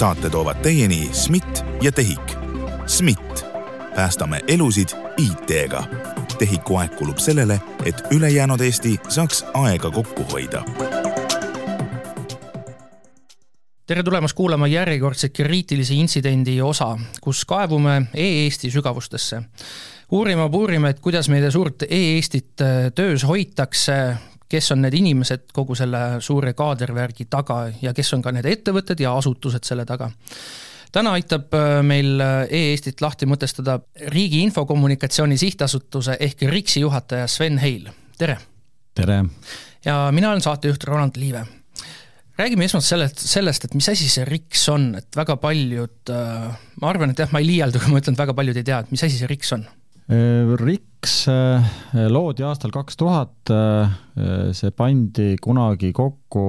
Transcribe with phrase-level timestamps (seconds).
[0.00, 2.32] saate toovad teieni SMIT ja TEHIK.
[2.86, 3.44] SMIT,
[3.94, 5.84] päästame elusid IT-ga.
[6.38, 10.64] TEHIK-u aeg kulub sellele, et ülejäänud Eesti saaks aega kokku hoida
[13.90, 19.42] tere tulemast kuulama järjekordse kriitilise intsidendi osa, kus kaevume e-Eesti sügavustesse.
[20.10, 24.16] uurima, puurime, et kuidas meie suurt e-Eestit äh, töös hoitakse,
[24.50, 29.00] kes on need inimesed kogu selle suure kaadervärgi taga ja kes on ka need ettevõtted
[29.02, 30.10] ja asutused selle taga
[30.92, 33.78] täna aitab äh, meil äh, e-Eestit lahti mõtestada
[34.14, 38.38] Riigi Infokommunikatsiooni Sihtasutuse ehk RIKS-i juhataja Sven Heil, tere!
[38.94, 39.22] tere!
[39.84, 41.46] ja mina olen saatejuht Roland Liive
[42.40, 46.46] räägime esmalt sellest, sellest, et mis asi see RIKS on, et väga paljud, äh,
[46.80, 48.80] ma arvan, et jah, ma ei liialda, kui ma ütlen, et väga paljud ei tea,
[48.80, 49.66] et mis asi see RIKS on?
[50.10, 51.70] Äh, RIKS äh,
[52.10, 53.52] loodi aastal kaks tuhat,
[54.52, 56.44] see pandi kunagi kokku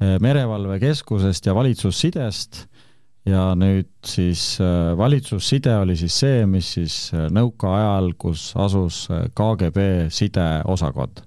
[0.00, 2.66] merevalvekeskusest ja valitsussidest.
[3.28, 4.56] Ja nüüd siis
[4.96, 9.02] valitsusside oli siis see, mis siis nõukaajal, kus asus
[9.36, 11.20] KGB sideosakond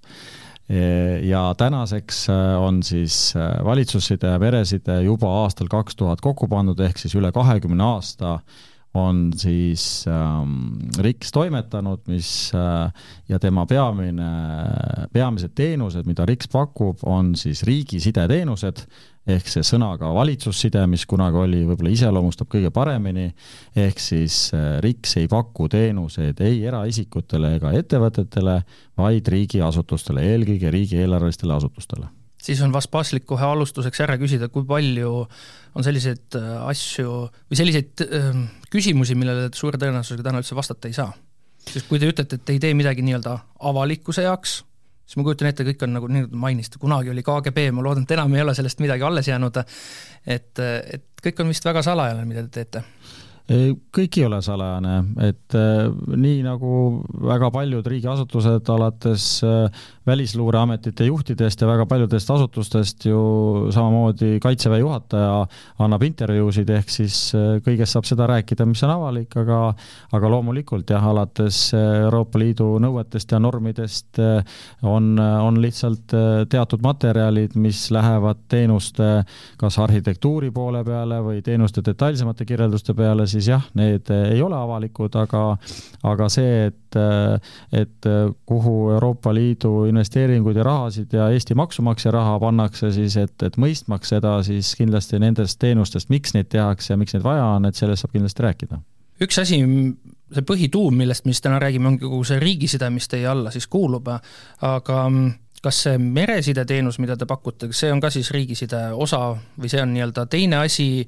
[1.23, 6.79] ja tänaseks äh, on siis äh, valitsusside ja pereside juba aastal kaks tuhat kokku pandud,
[6.79, 8.39] ehk siis üle kahekümne aasta
[8.93, 12.91] on siis ähm, RIKS toimetanud, mis äh,
[13.29, 14.27] ja tema peamine,
[15.13, 18.85] peamised teenused, mida RIKS pakub, on siis riigi sideteenused.
[19.23, 23.29] Ehk see sõnaga valitsusside, mis kunagi oli, võib-olla iseloomustab kõige paremini,
[23.79, 28.57] ehk siis äh, RIKS ei paku teenuseid ei eraisikutele ega ettevõtetele,
[28.99, 32.11] vaid riigiasutustele, eelkõige riigieelarvelistele asutustele
[32.43, 35.13] siis on vast paslik kohe alustuseks ära küsida, kui palju
[35.73, 40.91] on selliseid äh, asju või selliseid äh, küsimusi, millele te suure tõenäosusega täna üldse vastata
[40.91, 41.13] ei saa.
[41.63, 43.37] sest kui te ütlete, et te ei tee midagi nii-öelda
[43.71, 44.57] avalikkuse jaoks,
[45.07, 48.03] siis ma kujutan ette, kõik on nagu nii, nagu mainisite, kunagi oli KGB, ma loodan,
[48.03, 49.61] et enam ei ole sellest midagi alles jäänud,
[50.27, 52.83] et, et kõik on vist väga salajane, mida te teete
[53.43, 54.93] kõik ei ole salajane,
[55.27, 63.05] et äh, nii nagu väga paljud riigiasutused, alates äh, Välisluureametite juhtidest ja väga paljudest asutustest
[63.05, 63.19] ju
[63.71, 65.45] samamoodi Kaitseväe juhataja
[65.83, 69.59] annab intervjuusid, ehk siis äh, kõigest saab seda rääkida, mis on avalik, aga
[70.15, 74.19] aga loomulikult jah, alates Euroopa Liidu nõuetest ja normidest
[74.87, 76.15] on, on lihtsalt
[76.49, 79.09] teatud materjalid, mis lähevad teenuste
[79.59, 85.15] kas arhitektuuri poole peale või teenuste detailsemate kirjelduste peale, siis jah, need ei ole avalikud,
[85.19, 85.43] aga,
[86.09, 86.97] aga see, et,
[87.75, 88.09] et
[88.49, 94.15] kuhu Euroopa Liidu investeeringuid ja rahasid ja Eesti maksumaksja raha pannakse siis, et, et mõistmaks
[94.15, 98.05] seda, siis kindlasti nendest teenustest, miks neid tehakse ja miks neid vaja on, et sellest
[98.05, 98.81] saab kindlasti rääkida.
[99.23, 99.61] Üks asi,
[100.33, 103.69] see põhituum, millest me siis täna räägime, ongi kogu see riigiside, mis teie alla siis
[103.71, 104.09] kuulub,
[104.65, 104.99] aga
[105.63, 109.83] kas see meresideteenus, mida te pakute, kas see on ka siis riigiside osa või see
[109.83, 111.05] on nii-öelda teine asi,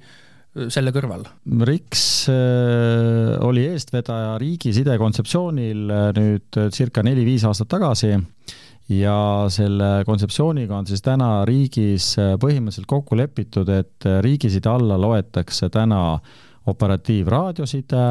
[0.71, 1.25] selle kõrval?
[1.67, 8.13] RIKS äh, oli eestvedaja riigiside kontseptsioonil äh, nüüd äh, circa neli-viis aastat tagasi
[8.95, 9.17] ja
[9.51, 16.19] selle kontseptsiooniga on siis täna riigis põhimõtteliselt kokku lepitud, et riigiside alla loetakse täna
[16.69, 18.03] operatiivraadioside,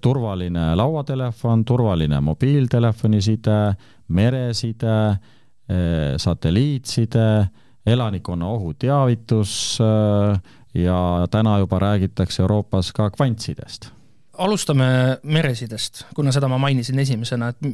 [0.00, 3.58] turvaline lauatelefon, turvaline mobiiltelefoniside,
[4.16, 4.96] mereside,
[6.24, 7.28] satelliitside,
[7.92, 9.54] elanikkonna ohuteavitus,
[10.74, 13.90] ja täna juba räägitakse Euroopas ka kvantsidest
[14.38, 14.86] alustame
[15.22, 17.68] meresidest, kuna seda ma mainisin esimesena, et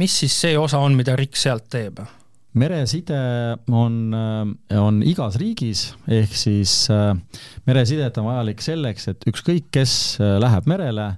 [0.00, 2.00] mis siis see osa on, mida RIK sealt teeb?
[2.56, 3.16] mereside
[3.68, 4.14] on,
[4.80, 7.10] on igas riigis, ehk siis äh,
[7.68, 11.10] meresidet on vajalik selleks, et ükskõik, kes äh, läheb merele,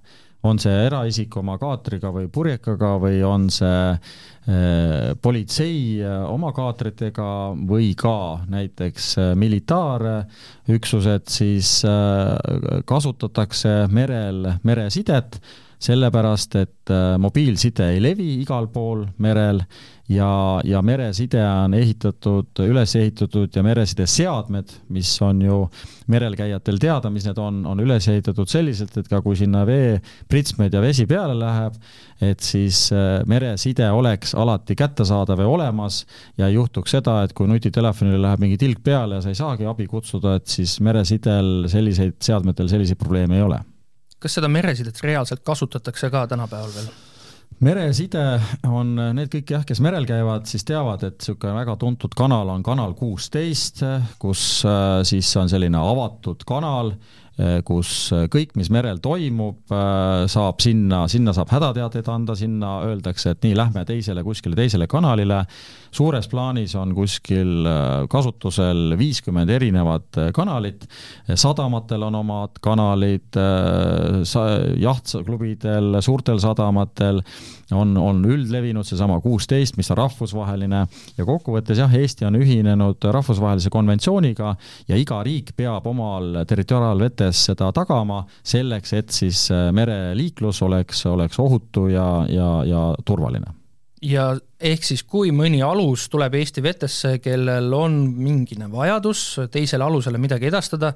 [0.46, 7.30] on see eraisik oma kaatriga või purjekaga või on see äh, politsei äh, oma kaatritega
[7.68, 11.72] või ka näiteks äh, militaarüksused, siis
[12.86, 15.40] kasutatakse merel meresidet,
[15.78, 16.90] sellepärast et
[17.22, 19.62] mobiilside ei levi igal pool merel
[20.08, 25.58] ja, ja mereside on ehitatud, üles ehitatud ja meresideseadmed, mis on ju
[26.08, 30.74] merel käijatel teada, mis need on, on üles ehitatud selliselt, et ka kui sinna veepritsmed
[30.74, 31.76] ja vesi peale läheb,
[32.24, 36.00] et siis äh, mereside oleks alati kättesaadav ja olemas
[36.38, 39.68] ja ei juhtuks seda, et kui nutitelefonile läheb mingi tilk peale ja sa ei saagi
[39.68, 43.60] abi kutsuda, et siis meresidel selliseid, seadmetel selliseid probleeme ei ole.
[44.18, 46.90] kas seda meresidet reaalselt kasutatakse ka tänapäeval veel?
[47.64, 48.24] Mereside
[48.68, 52.62] on need kõik jah, kes merel käivad, siis teavad, et niisugune väga tuntud kanal on
[52.66, 53.82] kanal kuusteist,
[54.22, 56.94] kus äh, siis on selline avatud kanal
[57.64, 63.54] kus kõik, mis merel toimub, saab sinna, sinna saab hädateateid anda, sinna öeldakse, et nii,
[63.58, 65.44] lähme teisele kuskile teisele kanalile,
[65.94, 67.68] suures plaanis on kuskil
[68.10, 70.88] kasutusel viiskümmend erinevat kanalit,
[71.30, 73.38] sadamatel on omad kanalid,
[74.82, 77.22] jahtklubidel, suurtel sadamatel
[77.76, 80.84] on, on üldlevinud seesama kuusteist, mis on rahvusvaheline.
[81.18, 84.54] Ja kokkuvõttes jah, Eesti on ühinenud rahvusvahelise konventsiooniga
[84.88, 86.42] ja iga riik peab omal
[87.28, 93.54] territoriaalvetes seda tagama selleks, et siis äh, mereliiklus oleks, oleks ohutu ja, ja, ja turvaline
[94.02, 100.18] ja ehk siis, kui mõni alus tuleb Eesti vetesse, kellel on mingine vajadus teisele alusele
[100.18, 100.92] midagi edastada,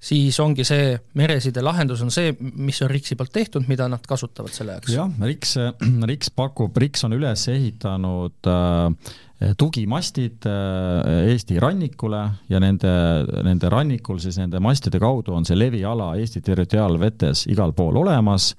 [0.00, 4.54] siis ongi see mereside lahendus on see, mis on RIKS-i poolt tehtud, mida nad kasutavad
[4.54, 4.94] selle jaoks.
[4.94, 5.56] jah, RIKS,
[6.10, 9.12] RIKS pakub, RIKS on üles ehitanud äh,
[9.58, 12.90] tugimastid äh, Eesti rannikule ja nende,
[13.46, 18.50] nende rannikul siis nende mastide kaudu on see leviala Eesti territoriaalvetes igal pool olemas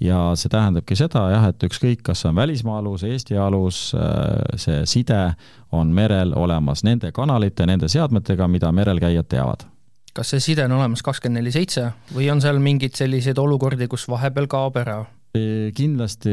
[0.00, 4.86] ja see tähendabki seda jah, et ükskõik, kas on välismaa alus, Eesti alus, äh, see
[4.86, 5.24] side
[5.74, 9.66] on merel olemas nende kanalite, nende seadmetega, mida merel käijad teavad
[10.14, 14.06] kas see side on olemas kakskümmend neli seitse või on seal mingeid selliseid olukordi, kus
[14.10, 15.02] vahepeal kaob ära?
[15.32, 16.32] Kindlasti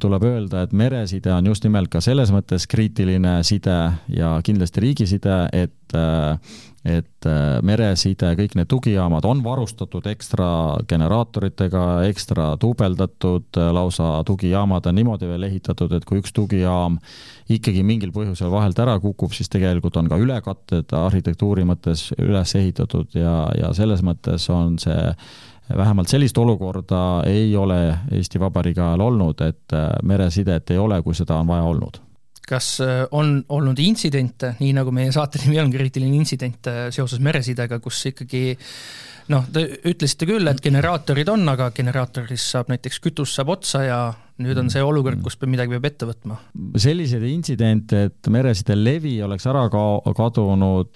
[0.00, 3.78] tuleb öelda, et mereside on just nimelt ka selles mõttes kriitiline side
[4.14, 5.74] ja kindlasti riigiside, et
[6.84, 7.26] et
[7.64, 10.48] mereside, kõik need tugijaamad on varustatud ekstra
[10.88, 16.98] generaatoritega, ekstra duubeldatud, lausa tugijaamad on niimoodi veel ehitatud, et kui üks tugijaam
[17.48, 23.16] ikkagi mingil põhjusel vahelt ära kukub, siis tegelikult on ka ülekatted arhitektuuri mõttes üles ehitatud
[23.16, 25.08] ja, ja selles mõttes on see
[25.76, 31.14] vähemalt sellist olukorda ei ole Eesti Vabariigi ajal olnud, et äh, meresidet ei ole, kui
[31.14, 32.02] seda on vaja olnud
[32.48, 37.22] kas äh, on olnud intsidente, nii nagu meie saate nimi on, kriitiline intsident äh, seoses
[37.24, 38.44] meresidega, kus ikkagi
[39.32, 44.00] noh, te ütlesite küll, et generaatorid on, aga generaatorist saab näiteks kütus saab otsa ja
[44.44, 46.38] nüüd on see olukord, kus midagi peab ette võtma.
[46.76, 50.92] selliseid intsidente, et mereside levi oleks ära ka-, kadunud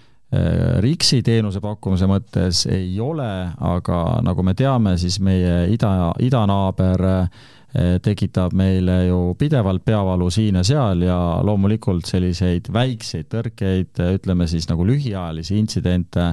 [0.84, 3.28] RIKS-i teenuse pakkumise mõttes ei ole,
[3.64, 7.57] aga nagu me teame, siis meie ida, idanaaber Eh,
[8.02, 14.46] tekitab meile ju pidevalt peavalu siin ja seal ja loomulikult selliseid väikseid tõrkeid, eh, ütleme
[14.50, 16.24] siis nagu lühiajalisi intsidente,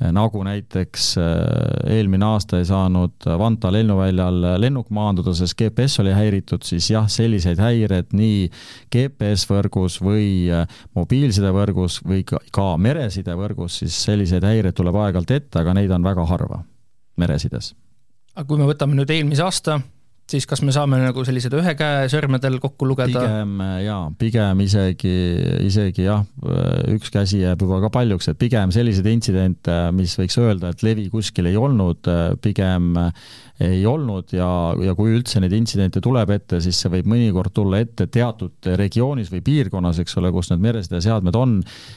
[0.00, 1.08] eh, nagu näiteks
[1.86, 7.58] eelmine aasta ei saanud Vanta lennuväljal lennuk maanduda, sest GPS oli häiritud, siis jah, selliseid
[7.62, 8.50] häired nii
[8.92, 10.52] GPS-võrgus või
[10.94, 16.62] mobiilsidevõrgus või ka meresidevõrgus, siis selliseid häireid tuleb aeg-ajalt ette, aga neid on väga harva
[17.16, 17.74] meresides.
[18.36, 19.80] aga kui me võtame nüüd eelmise aasta,
[20.30, 23.22] siis kas me saame nagu sellised ühe käe sõrmedel kokku lugeda?
[23.22, 25.14] pigem jaa, pigem isegi,
[25.66, 26.24] isegi jah,
[26.92, 31.08] üks käsi jääb juba ka paljuks, et pigem selliseid intsidente, mis võiks öelda, et levi
[31.12, 32.10] kuskil ei olnud,
[32.42, 32.96] pigem
[33.62, 34.48] ei olnud ja,
[34.84, 39.30] ja kui üldse neid intsidente tuleb ette, siis see võib mõnikord tulla ette teatud regioonis
[39.32, 41.54] või piirkonnas, eks ole, kus need meresedeseadmed on,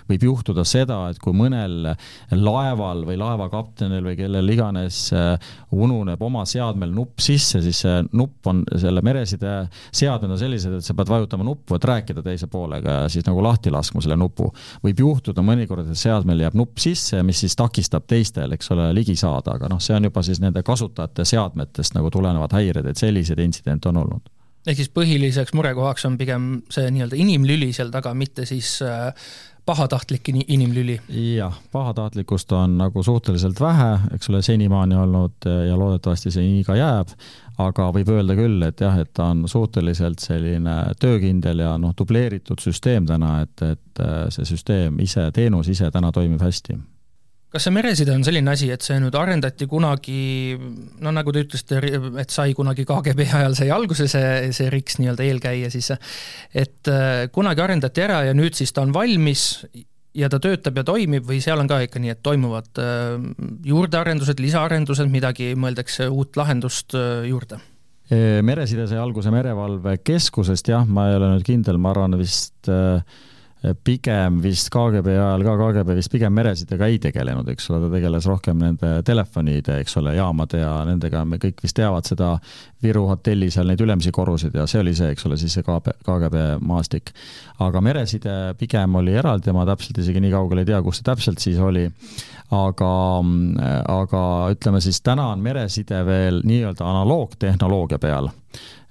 [0.10, 1.92] võib juhtuda seda, et kui mõnel
[2.32, 8.48] laeval või laevakaptenil või kellel iganes äh, ununeb oma seadmel nupp sisse, siis see nupp
[8.48, 13.02] on, selle mereside seadmed on sellised, et sa pead vajutama nuppu, et rääkida teise poolega
[13.02, 14.48] ja siis nagu lahti laskma selle nupu.
[14.84, 19.18] võib juhtuda mõnikord, et seadmel jääb nupp sisse, mis siis takistab teistel, eks ole, ligi
[19.20, 22.98] saada, aga noh, see on juba siis nende kasutajate seadmed seadmetest nagu tulenevad häired, et
[22.98, 24.30] selliseid intsidente on olnud.
[24.68, 29.14] Ehk siis põhiliseks murekohaks on pigem see nii-öelda inimlüli seal taga, mitte siis äh,
[29.66, 31.00] pahatahtlik inimlüli?
[31.38, 36.76] jah, pahatahtlikkust on nagu suhteliselt vähe, eks ole, senimaani olnud ja loodetavasti see nii ka
[36.76, 37.16] jääb,
[37.58, 42.60] aga võib öelda küll, et jah, et ta on suhteliselt selline töökindel ja noh, dubleeritud
[42.60, 46.76] süsteem täna, et, et äh, see süsteem ise, teenus ise täna toimib hästi
[47.50, 50.56] kas see mereside on selline asi, et see nüüd arendati kunagi,
[51.02, 51.80] no nagu te ütlesite,
[52.22, 55.92] et sai kunagi KGB ajal sai alguse see, see RIKS nii-öelda eelkäija siis,
[56.54, 59.48] et äh, kunagi arendati ära ja nüüd siis ta on valmis
[60.18, 63.18] ja ta töötab ja toimib või seal on ka ikka nii, et toimuvad äh,
[63.66, 67.62] juurdearendused, lisaarendused, midagi mõeldakse uut lahendust äh, juurde?
[68.10, 73.04] mereside sai alguse merevalvekeskusest, jah, ma ei ole nüüd kindel, ma arvan vist äh,
[73.84, 78.28] pigem vist KGB ajal ka, KGB vist pigem meresidega ei tegelenud, eks ole, ta tegeles
[78.30, 82.38] rohkem nende telefonide, eks ole, jaamade ja nendega, me kõik vist teavad seda
[82.80, 86.46] Viru hotelli seal neid ülemisi korruseid ja see oli see, eks ole, siis see KGB
[86.64, 87.12] maastik.
[87.60, 91.44] aga mereside pigem oli eraldi ma täpselt isegi nii kaugel ei tea, kus see täpselt
[91.44, 91.84] siis oli,
[92.56, 92.96] aga,
[93.92, 94.24] aga
[94.56, 98.32] ütleme siis täna on mereside veel nii-öelda analoogtehnoloogia peal.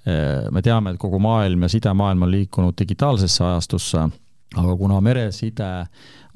[0.05, 4.07] Me teame, et kogu maailm ja sidemaailm on liikunud digitaalsesse ajastusse
[4.57, 5.69] aga kuna mereside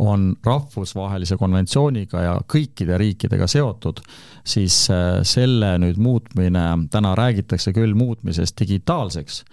[0.03, 4.01] on rahvusvahelise konventsiooniga ja kõikide riikidega seotud,
[4.45, 9.43] siis äh, selle nüüd muutmine, täna räägitakse küll muutmisest digitaalseks,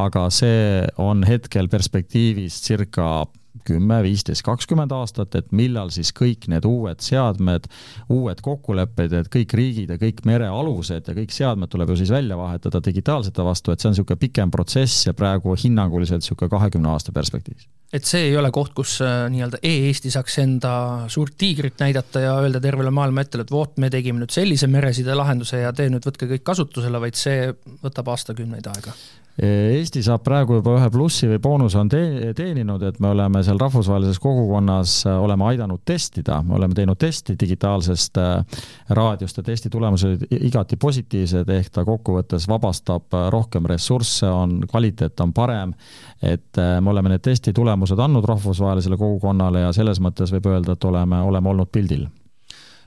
[0.00, 3.26] aga see on hetkel perspektiivis circa
[3.66, 7.66] kümme, viisteist, kakskümmend aastat, et millal siis kõik need uued seadmed,
[8.12, 12.38] uued kokkulepped, et kõik riigid ja kõik merealused ja kõik seadmed tuleb ju siis välja
[12.40, 17.12] vahetada digitaalsete vastu, et see on niisugune pikem protsess ja praegu hinnanguliselt niisugune kahekümne aasta
[17.16, 17.68] perspektiivis.
[17.92, 20.72] Et see ei ole koht, kus äh, nii-öelda e-Eesti saaks enda
[21.10, 25.64] suurt tiigrit näidata ja öelda tervele maailma ette, et vot, me tegime nüüd sellise meresidelahenduse
[25.64, 27.50] ja te nüüd võtke kõik kasutusele, vaid see
[27.82, 28.94] võtab aastakümneid aega
[29.40, 32.00] Eesti saab praegu juba ühe plussi või boonuse on te
[32.36, 37.38] teeninud, et me oleme seal rahvusvahelises kogukonnas, äh, oleme aidanud testida, me oleme teinud testi
[37.40, 38.60] digitaalsest äh,
[38.98, 45.24] raadiost ja testi tulemused igati positiivsed, ehk ta kokkuvõttes vabastab äh, rohkem ressursse, on, kvaliteet
[45.24, 45.72] on parem,
[46.20, 50.84] et me oleme need testi tulemused andnud rahvusvahelisele kogukonnale ja selles mõttes võib öelda, et
[50.84, 52.10] oleme, oleme olnud pildil.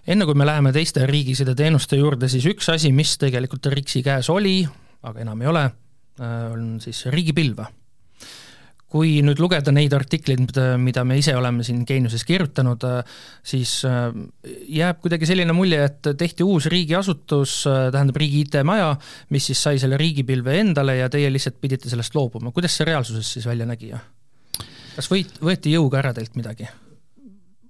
[0.06, 4.60] Enne kui me läheme teiste riigisideteenuste juurde, siis üks asi, mis tegelikult RIKS-i käes oli,
[5.02, 5.72] aga enam ei ole
[6.20, 7.66] on siis riigipilve.
[8.94, 14.12] kui nüüd lugeda neid artikleid, mida me ise oleme siin Geeniuses kirjutanud, äh, siis äh,
[14.70, 18.92] jääb kuidagi selline mulje, et tehti uus riigiasutus, tähendab riigi IT-maja,
[19.34, 23.34] mis siis sai selle riigipilve endale ja teie lihtsalt pidite sellest loobuma, kuidas see reaalsuses
[23.34, 23.96] siis välja nägi?
[24.94, 26.70] kas võit, võeti jõuga ära teilt midagi?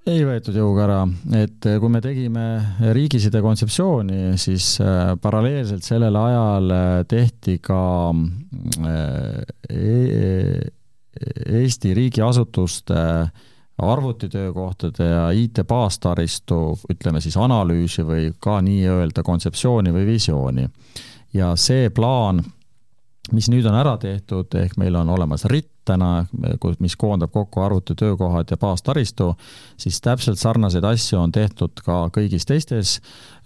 [0.09, 0.99] Ei võetud jõuga ära,
[1.39, 2.45] et kui me tegime
[2.95, 7.81] riigiside kontseptsiooni, siis äh, paralleelselt sellel ajal äh, tehti ka
[9.69, 10.71] e
[11.45, 12.95] Eesti riigiasutuste
[13.77, 20.67] arvutitöökohtade ja IT-baastaristu, ütleme siis analüüsi või ka nii-öelda kontseptsiooni või visiooni.
[21.33, 22.43] ja see plaan,
[23.31, 26.25] mis nüüd on ära tehtud, ehk meil on olemas RIT, täna,
[26.79, 29.33] mis koondab kokku arvutitöökohad ja baastaristu,
[29.77, 32.99] siis täpselt sarnaseid asju on tehtud ka kõigis teistes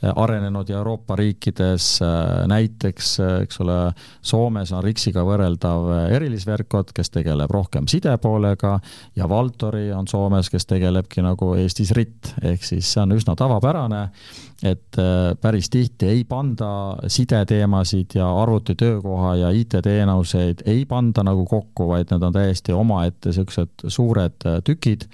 [0.03, 3.77] äh, arenenud Euroopa riikides, äh, näiteks äh, eks ole,
[4.21, 8.77] Soomes on RIX-iga võrreldav Erilisverkot, kes tegeleb rohkem sidepoolega
[9.15, 14.03] ja Valtori on Soomes, kes tegelebki nagu Eestis RIT, ehk siis see on üsna tavapärane,
[14.65, 14.97] et
[15.41, 16.69] päris tihti ei panda
[17.07, 23.85] sideteemasid ja arvutitöökoha ja IT-teenuseid ei panda nagu kokku, vaid need on täiesti omaette niisugused
[23.93, 25.05] suured tükid,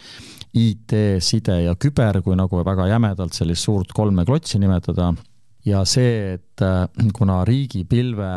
[0.53, 5.13] IT, side ja küber, kui nagu väga jämedalt sellist suurt kolme klotsi nimetada,
[5.65, 6.85] ja see, et äh,
[7.17, 8.33] kuna riigipilve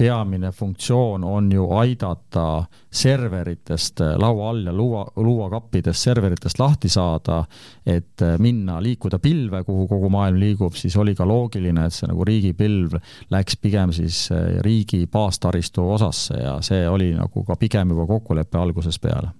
[0.00, 7.42] peamine funktsioon on ju aidata serveritest laua all ja luua, luuakappidest serveritest lahti saada,
[7.84, 12.24] et minna, liikuda pilve, kuhu kogu maailm liigub, siis oli ka loogiline, et see nagu
[12.24, 12.96] riigipilv
[13.34, 14.22] läks pigem siis
[14.64, 19.34] riigi baastaristu osasse ja see oli nagu ka pigem juba kokkulepe algusest peale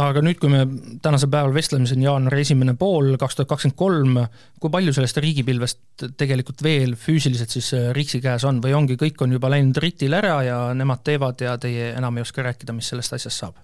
[0.00, 0.62] aga nüüd, kui me
[1.04, 4.20] tänasel päeval vestleme, see on jaanuari esimene pool, kaks tuhat kakskümmend kolm,
[4.62, 9.20] kui palju sellest riigipilvest tegelikult veel füüsiliselt siis äh, RIKS-i käes on või ongi, kõik
[9.24, 12.88] on juba läinud RIT-ile ära ja nemad teevad ja teie enam ei oska rääkida, mis
[12.92, 13.60] sellest asjast saab?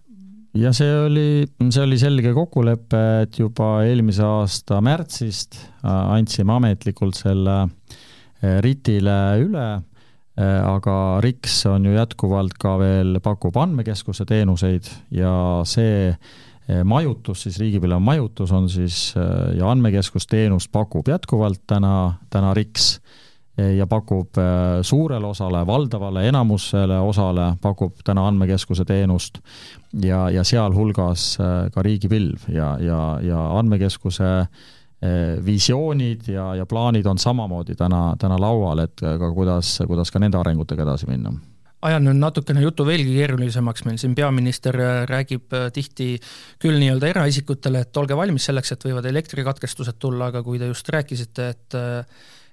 [0.59, 1.29] ja see oli,
[1.69, 9.19] see oli selge kokkulepe, et juba eelmise aasta märtsist äh, andsime ametlikult selle äh, RIT-ile
[9.47, 9.69] üle
[10.39, 15.33] aga RIKS on ju jätkuvalt ka veel, pakub andmekeskuse teenuseid ja
[15.67, 22.55] see äh, majutus, siis riigipilve majutus on siis äh, ja andmekeskusteenust pakub jätkuvalt täna, täna
[22.55, 22.99] RIKS.
[23.59, 24.39] Ja pakub
[24.87, 29.41] suurele osale, valdavale enamusele osale pakub täna andmekeskuse teenust
[29.99, 31.25] ja, ja sealhulgas
[31.75, 34.69] ka riigipilv ja, ja, ja andmekeskuse äh,
[35.45, 40.41] visioonid ja, ja plaanid on samamoodi täna, täna laual, et ka kuidas, kuidas ka nende
[40.41, 41.37] arengutega edasi minna
[41.87, 46.17] ajan nüüd natukene jutu veelgi keerulisemaks, meil siin peaminister äh, räägib tihti
[46.63, 50.91] küll nii-öelda eraisikutele, et olge valmis selleks, et võivad elektrikatkestused tulla, aga kui te just
[50.95, 51.79] rääkisite, et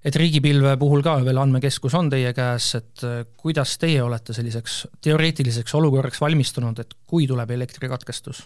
[0.06, 3.06] et riigipilve puhul ka veel andmekeskus on teie käes, et
[3.42, 8.44] kuidas teie olete selliseks teoreetiliseks olukorraks valmistunud, et kui tuleb elektrikatkestus?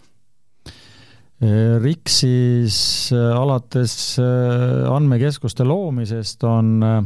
[1.40, 6.98] RIKS-is äh, alates äh, andmekeskuste loomisest on, äh,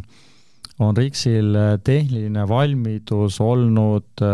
[0.81, 1.53] on RIKS-il
[1.85, 4.25] tehniline valmidus olnud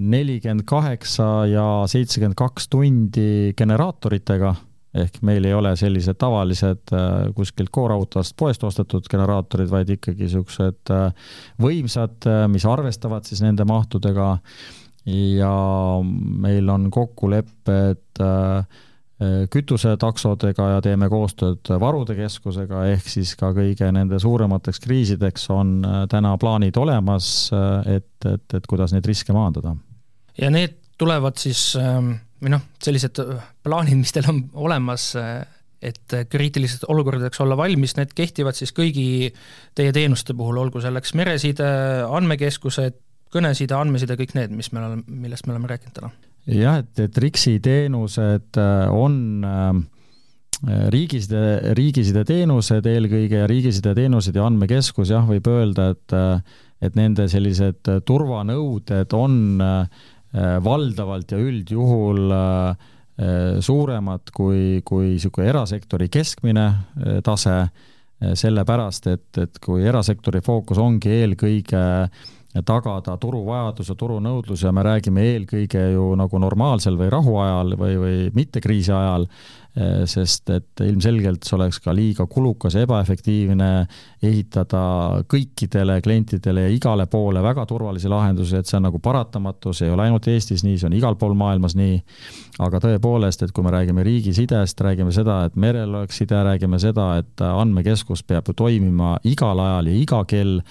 [0.00, 4.54] nelikümmend kaheksa ja seitsekümmend kaks tundi generaatoritega,
[4.96, 6.94] ehk meil ei ole sellised tavalised
[7.36, 10.94] kuskilt koorautost poest ostetud generaatorid, vaid ikkagi niisugused
[11.60, 14.38] võimsad, mis arvestavad siis nende mahtudega
[15.10, 15.54] ja
[16.44, 18.80] meil on kokkulepped äh,
[19.52, 26.02] kütusetaksodega ja teeme koostööd varude keskusega, ehk siis ka kõige nende suuremateks kriisideks on äh,
[26.10, 29.76] täna plaanid olemas, äh, et, et, et kuidas neid riske maandada.
[30.40, 33.20] ja need tulevad siis ähm, või noh, sellised
[33.64, 35.10] plaanid, mis teil on olemas,
[35.80, 39.28] et kriitiliseks olukordadeks olla valmis, need kehtivad siis kõigi
[39.76, 41.68] teie teenuste puhul, olgu selleks mereside,
[42.08, 42.96] andmekeskused,
[43.34, 46.12] kõneside, andmeside, kõik need, mis me oleme, millest me oleme rääkinud täna?
[46.50, 48.58] jah, et, et RIX-i teenused
[48.94, 49.74] on äh,
[50.92, 56.18] riigiside, riigiside teenused eelkõige ja riigiside teenused ja andmekeskus jah, võib öelda, et
[56.80, 59.34] et nende sellised turvanõuded on
[60.64, 62.32] valdavalt ja üldjuhul
[63.60, 66.64] suuremad kui, kui niisugune erasektori keskmine
[67.26, 67.56] tase,
[68.20, 71.82] sellepärast et, et kui erasektori fookus ongi eelkõige
[72.66, 78.16] tagada turuvajadus ja turunõudlus ja me räägime eelkõige ju nagu normaalsel või rahuajal või, või
[78.34, 79.28] mitte kriisi ajal,
[79.70, 83.68] Eh, sest et ilmselgelt see oleks ka liiga kulukas ja ebaefektiivne
[84.26, 84.80] ehitada
[85.30, 89.94] kõikidele klientidele ja igale poole väga turvalisi lahendusi, et see on nagu paratamatu, see ei
[89.94, 92.00] ole ainult Eestis nii, see on igal pool maailmas nii,
[92.66, 97.12] aga tõepoolest, et kui me räägime riigisidest, räägime seda, et merel oleks side, räägime seda,
[97.22, 100.64] et andmekeskus peab ju toimima igal ajal ja iga kell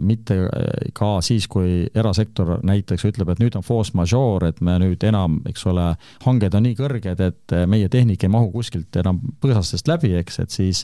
[0.00, 4.78] mitte äh, ka siis, kui erasektor näiteks ütleb, et nüüd on force majeure, et me
[4.80, 5.90] nüüd enam, eks ole,
[6.24, 10.40] hanged on nii kõrged, et äh, meie tehnik ei mahu kuskilt enam põõsastest läbi, eks,
[10.40, 10.82] et siis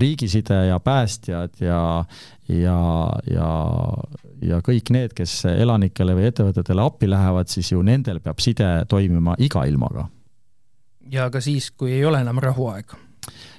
[0.00, 1.82] riigiside ja päästjad ja,
[2.52, 2.78] ja,
[3.32, 3.50] ja,
[4.52, 9.38] ja kõik need, kes elanikele või ettevõtetele appi lähevad, siis ju nendel peab side toimima
[9.40, 10.10] iga ilmaga.
[11.10, 12.92] ja ka siis, kui ei ole enam rahuaeg.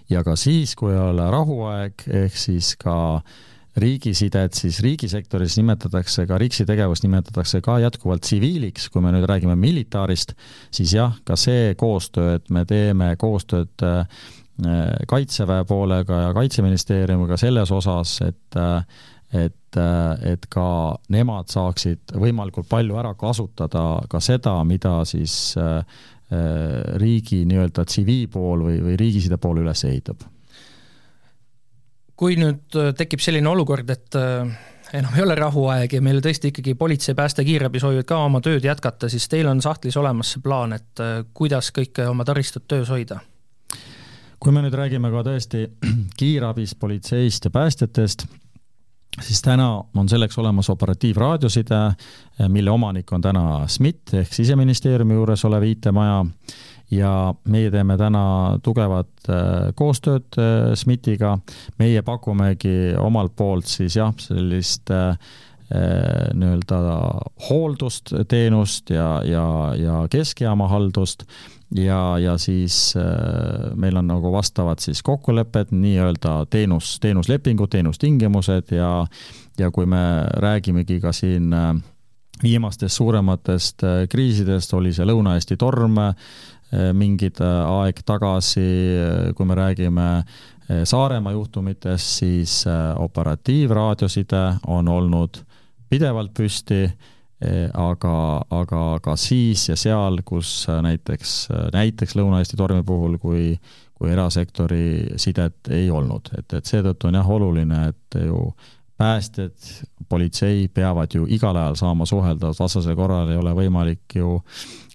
[0.09, 3.39] ja ka siis, kui ei ole rahuaeg, ehk siis ka äh,
[3.77, 9.55] riigisidet, siis riigisektoris nimetatakse ka, RIKS-i tegevust nimetatakse ka jätkuvalt tsiviiliks, kui me nüüd räägime
[9.59, 10.35] militaarist,
[10.73, 14.03] siis jah, ka see koostöö, et me teeme koostööd äh,
[15.07, 18.83] Kaitseväe poolega ja Kaitseministeeriumiga selles osas, et äh,
[19.31, 25.55] et, äh, et ka nemad saaksid võimalikult palju ära kasutada ka seda, mida siis
[26.99, 30.23] riigi nii-öelda tsiviilpool või, või riigiside pool üles ehitab
[32.21, 34.51] kui nüüd äh, tekib selline olukord, et äh,
[34.97, 38.65] enam ei ole rahuaeg ja meil tõesti ikkagi politsei, pääste, kiirabi soovivad ka oma tööd
[38.67, 42.93] jätkata, siis teil on sahtlis olemas see plaan, et äh, kuidas kõike oma taristut töös
[42.93, 43.23] hoida?
[44.41, 45.67] kui me nüüd räägime ka tõesti
[46.19, 48.25] kiirabist, politseist ja päästjatest,
[49.21, 49.67] siis täna
[49.97, 51.81] on selleks olemas operatiivraadioside,
[52.49, 56.23] mille omanik on täna SMIT ehk Siseministeeriumi juures olev IT-maja
[56.91, 58.23] ja meie teeme täna
[58.63, 61.37] tugevat äh, koostööd äh, SMIT-iga,
[61.79, 65.15] meie pakumegi omalt poolt siis jah, sellist äh,
[65.71, 66.77] nii-öelda
[67.47, 69.45] hooldust, teenust ja, ja,
[69.79, 71.23] ja keskjaama haldust.
[71.71, 72.89] Ja, ja siis
[73.79, 78.89] meil on nagu vastavad siis kokkulepped, nii-öelda teenus, teenuslepingud, teenustingimused ja
[79.59, 80.01] ja kui me
[80.43, 81.55] räägimegi ka siin
[82.43, 85.95] viimastest suurematest kriisidest, oli see Lõuna-Eesti torm,
[86.93, 90.09] mingid eh, aeg tagasi, eh, kui me räägime
[90.71, 92.51] Saaremaa juhtumitest, siis
[92.95, 95.41] operatiivraadioside on olnud
[95.91, 96.85] pidevalt püsti,
[97.75, 98.13] aga,
[98.55, 101.33] aga ka siis ja seal, kus näiteks,
[101.75, 103.57] näiteks Lõuna-Eesti tormi puhul, kui
[104.01, 108.47] kui erasektori sidet ei olnud, et, et seetõttu on jah oluline, et ju
[108.97, 109.53] päästjad,
[110.09, 114.39] politsei peavad ju igal ajal saama suhelda, vastasel korral ei ole võimalik ju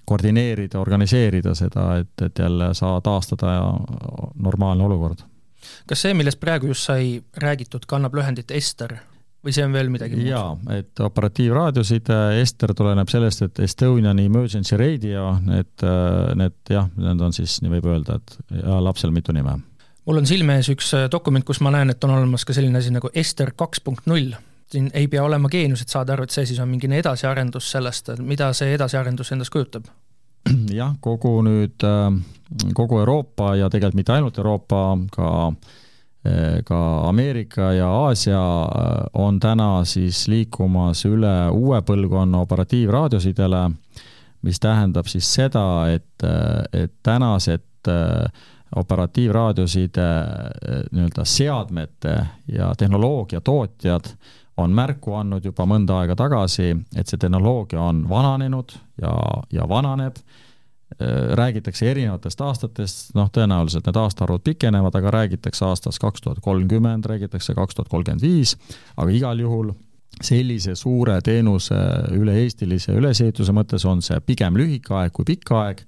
[0.06, 3.56] koordineerida, organiseerida seda, et, et jälle saa taastada
[4.34, 5.26] normaalne olukord.
[5.86, 8.96] kas see, millest praegu just sai räägitud, kannab lühendit Ester
[9.46, 10.28] või see on veel midagi muud?
[10.30, 15.86] jaa, et operatiivraadioside Ester tuleneb sellest, et Estonian Emergency Radio, et
[16.38, 19.58] need jah, need on siis, nii võib öelda, et ja lapsel mitu nime.
[20.06, 22.94] mul on silme ees üks dokument, kus ma näen, et on olemas ka selline asi
[22.94, 24.34] nagu Ester kaks punkt null
[24.72, 28.10] siin ei pea olema geenius, et saada aru, et see siis on mingi edasiarendus sellest,
[28.18, 29.86] mida see edasiarendus endast kujutab?
[30.80, 32.10] jah, kogu nüüd, äh,
[32.74, 34.82] kogu Euroopa ja tegelikult mitte ainult Euroopa,
[35.14, 35.30] ka
[36.26, 43.62] äh, ka Ameerika ja Aasia äh, on täna siis liikumas üle uue põlvkonna operatiivraadiosidele,
[44.46, 46.22] mis tähendab siis seda, et,
[46.72, 47.62] et tänased
[48.76, 50.06] operatiivraadioside
[50.92, 52.14] nii-öelda seadmete
[52.52, 54.10] ja tehnoloogia tootjad
[54.56, 59.14] on märku andnud juba mõnda aega tagasi, et see tehnoloogia on vananenud ja,
[59.52, 66.24] ja vananeb, äh, räägitakse erinevatest aastatest, noh, tõenäoliselt need aastaarvud pikenevad, aga räägitakse aastast kaks
[66.24, 68.56] tuhat kolmkümmend, räägitakse kaks tuhat kolmkümmend viis,
[68.96, 69.74] aga igal juhul
[70.24, 71.76] sellise suure teenuse
[72.16, 75.82] üle-eestilise ülesehituse mõttes on see pigem lühike aeg kui pikk aeg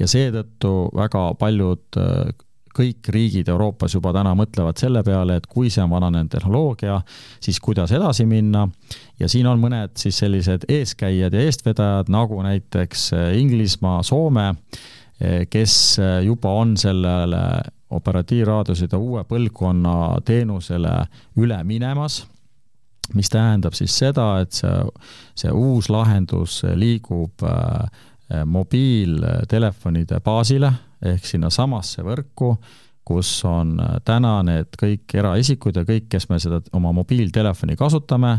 [0.00, 2.32] ja seetõttu väga paljud äh,
[2.76, 7.00] kõik riigid Euroopas juba täna mõtlevad selle peale, et kui see on vananenud tehnoloogia,
[7.42, 8.66] siis kuidas edasi minna.
[9.20, 14.54] Ja siin on mõned siis sellised eeskäijad ja eestvedajad, nagu näiteks Inglismaa, Soome,
[15.50, 15.74] kes
[16.24, 17.42] juba on sellele
[17.90, 20.92] operatiivraadioside uue põlvkonna teenusele
[21.40, 22.22] üle minemas.
[23.14, 24.70] Mis tähendab siis seda, et see,
[25.34, 27.88] see uus lahendus liigub äh,
[28.46, 32.54] mobiiltelefonide baasile ehk sinnasamasse võrku,
[33.10, 38.36] kus on äh, täna need kõik eraisikud ja kõik, kes me seda oma mobiiltelefoni kasutame,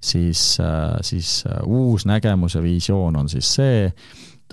[0.00, 3.86] siis, äh, siis uus nägemus ja visioon on siis see,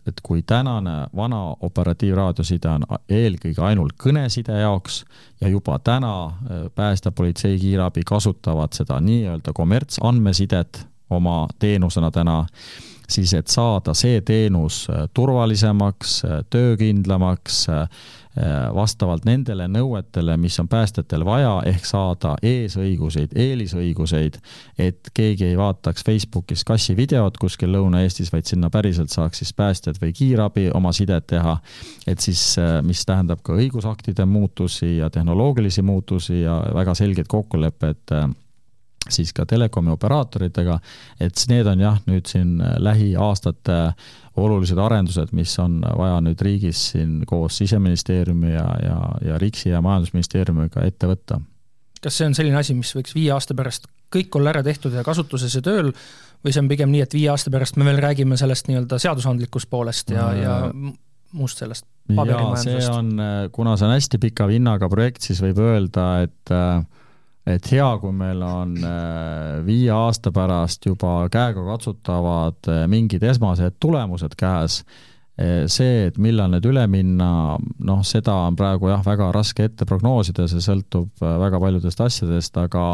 [0.08, 5.02] et kui tänane vana operatiivraadioside on eelkõige ainult kõneside jaoks
[5.42, 12.46] ja juba täna äh, pääste, politsei, kiirabi kasutavad seda nii-öelda kommertsandmesidet oma teenusena täna,
[13.10, 17.68] siis et saada see teenus äh, turvalisemaks, äh, töökindlamaks,
[18.38, 24.38] Äh, vastavalt nendele nõuetele, mis on päästjatel vaja, ehk saada eesõiguseid, eelisõiguseid,
[24.78, 30.14] et keegi ei vaataks Facebookis kassivideot kuskil Lõuna-Eestis, vaid sinna päriselt saaks siis päästjad või
[30.14, 31.56] kiirabi oma sidet teha,
[32.06, 32.44] et siis,
[32.86, 38.14] mis tähendab ka õigusaktide muutusi ja tehnoloogilisi muutusi ja väga selgeid kokkulepped
[39.10, 40.80] siis ka telekomi operaatoritega,
[41.24, 43.78] et need on jah, nüüd siin lähiaastate
[44.38, 49.82] olulised arendused, mis on vaja nüüd riigis siin koos Siseministeeriumi ja, ja, ja RIKS-i ja
[49.82, 51.40] Majandusministeeriumiga ette võtta.
[52.02, 55.04] kas see on selline asi, mis võiks viie aasta pärast kõik olla ära tehtud ja
[55.04, 55.92] kasutuses ja tööl,
[56.46, 59.70] või see on pigem nii, et viie aasta pärast me veel räägime sellest nii-öelda seadusandlikust
[59.70, 60.58] poolest ja, ja
[61.34, 62.86] muust sellest paberimajandusest?
[62.86, 66.86] see on, kuna see on hästi pika vinnaga projekt, siis võib öelda, et äh,
[67.48, 74.36] et hea, kui meil on äh, viie aasta pärast juba käegakatsutavad äh, mingid esmased tulemused
[74.40, 74.82] käes,
[75.40, 77.30] äh, see, et millal need üle minna,
[77.88, 82.88] noh, seda on praegu jah, väga raske ette prognoosida, see sõltub väga paljudest asjadest, aga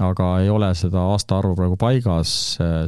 [0.00, 2.30] aga ei ole seda aastaarvu praegu paigas,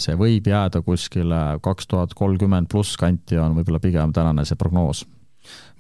[0.01, 5.03] see võib jääda kuskile kaks tuhat kolmkümmend pluss kanti, on võib-olla pigem tänane see prognoos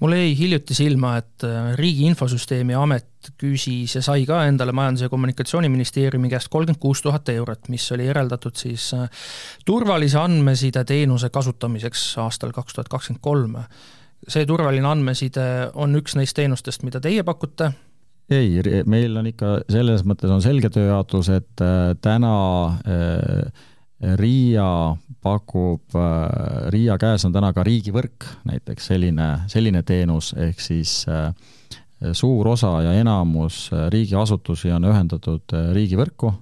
[0.02, 5.06] mulle jäi hiljuti silma, et äh, Riigi Infosüsteemi Amet küsis ja sai ka endale Majandus-
[5.06, 9.06] ja Kommunikatsiooniministeeriumi käest kolmkümmend kuus tuhat eurot, mis oli eraldatud siis äh,
[9.64, 13.56] turvalise andmeside teenuse kasutamiseks aastal kaks tuhat kakskümmend kolm.
[14.28, 17.72] see turvaline andmeside on üks neist teenustest, mida teie pakute?
[18.30, 22.34] ei, meil on ikka, selles mõttes on selge tööjaotus, et äh, täna
[22.86, 23.68] äh,
[24.02, 31.02] Riia pakub, äh, Riia käes on täna ka riigivõrk, näiteks selline, selline teenus, ehk siis
[31.06, 31.30] äh,
[32.12, 36.32] suur osa ja enamus äh, riigiasutusi on ühendatud riigivõrku,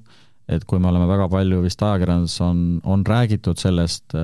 [0.50, 4.16] et kui me oleme väga palju, vist ajakirjanduses on, on räägitud sellest,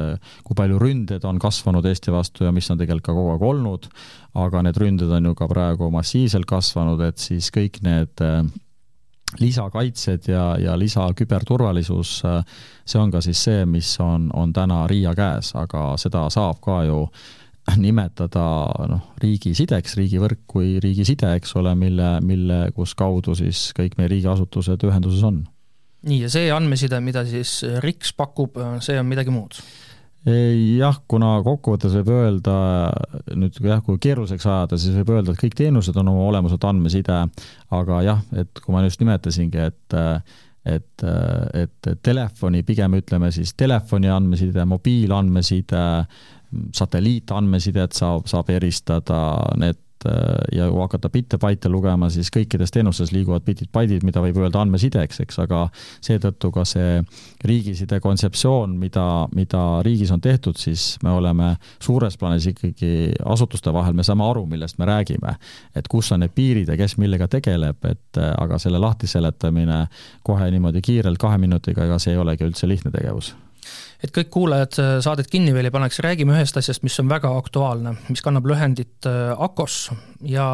[0.42, 3.86] kui palju ründed on kasvanud Eesti vastu ja mis on tegelikult ka kogu aeg olnud,
[4.42, 8.26] aga need ründed on ju ka praegu massiivselt kasvanud, et siis kõik need
[9.40, 12.12] lisakaitsed ja, ja lisaküberturvalisus,
[12.86, 16.82] see on ka siis see, mis on, on täna RIA käes, aga seda saab ka
[16.86, 17.00] ju
[17.82, 18.44] nimetada
[18.86, 24.86] noh, riigisideks, riigivõrk kui riigiside, eks ole, mille, mille, kus kaudu siis kõik meie riigiasutused
[24.86, 25.42] ühenduses on.
[26.06, 29.58] nii, ja see andmeside, mida siis RIKS pakub, see on midagi muud?
[30.26, 32.56] Jah, kuna kokkuvõttes võib öelda,
[33.38, 37.20] nüüd jah, kui keeruliseks ajada, siis võib öelda, et kõik teenused on oma olemuselt andmeside,
[37.76, 40.00] aga jah, et kui ma just nimetasingi, et
[40.66, 41.04] et,
[41.54, 45.82] et telefoni, pigem ütleme siis telefoni andmeside, mobiilandmeside,
[46.74, 49.20] satelliitandmesidet saab, saab eristada,
[49.62, 49.78] need
[50.52, 55.40] ja kui hakata bitte-baite lugema, siis kõikides teenustes liiguvad bitid-baidid, mida võib öelda andmesideks, eks,
[55.44, 55.66] aga
[56.04, 57.00] seetõttu ka see
[57.46, 62.92] riigiside kontseptsioon, mida, mida riigis on tehtud, siis me oleme suures plaanis ikkagi
[63.24, 65.36] asutuste vahel, me saame aru, millest me räägime.
[65.76, 69.86] et kus on need piirid ja kes millega tegeleb, et äh, aga selle lahtiseletamine
[70.22, 73.34] kohe niimoodi kiirelt kahe minutiga, ega see ei olegi üldse lihtne tegevus
[74.02, 77.32] et kõik kuulajad äh, saadet kinni veel ei paneks, räägime ühest asjast, mis on väga
[77.38, 79.78] aktuaalne, mis kannab lühendit äh, AKOS
[80.28, 80.48] ja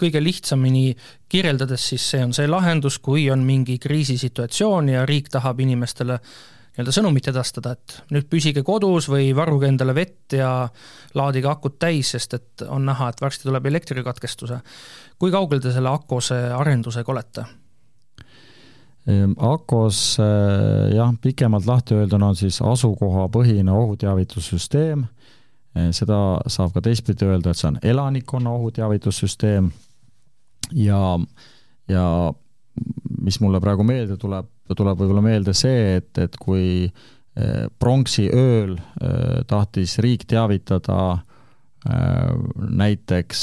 [0.00, 0.88] kõige lihtsamini
[1.30, 6.18] kirjeldades siis see on see lahendus, kui on mingi kriisisituatsioon ja riik tahab inimestele
[6.74, 10.66] nii-öelda sõnumit edastada, et nüüd püsige kodus või varuge endale vett ja
[11.14, 14.58] laadige akud täis, sest et on näha, et varsti tuleb elektrikatkestuse.
[15.18, 17.44] kui kaugel te selle AKOS-e arendusega olete?
[19.04, 25.02] Ehm, AKOS äh, jah, pikemalt lahti öelduna on siis asukohapõhine ohuteavitussüsteem,
[25.76, 29.68] ehm, seda saab ka teistpidi öelda, et see on elanikkonna ohuteavitussüsteem.
[30.72, 31.02] Ja,
[31.92, 32.06] ja
[33.20, 39.44] mis mulle praegu meelde tuleb, tuleb võib-olla meelde see, et, et kui äh, pronksiööl äh,
[39.50, 41.20] tahtis riik teavitada
[41.84, 43.40] näiteks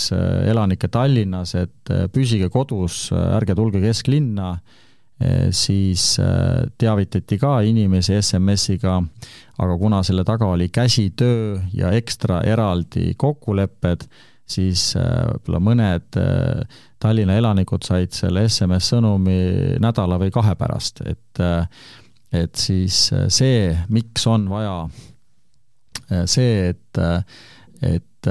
[0.50, 4.56] elanike Tallinnas, et püsige kodus, ärge tulge kesklinna,
[5.54, 6.16] siis
[6.78, 8.96] teavitati ka inimesi SMS-iga,
[9.62, 14.08] aga kuna selle taga oli käsitöö ja ekstra eraldi kokkulepped,
[14.50, 16.20] siis võib-olla mõned
[17.02, 21.46] Tallinna elanikud said selle SMS-sõnumi nädala või kahe pärast, et
[22.32, 24.76] et siis see, miks on vaja
[26.26, 27.02] see, et
[27.82, 28.28] et,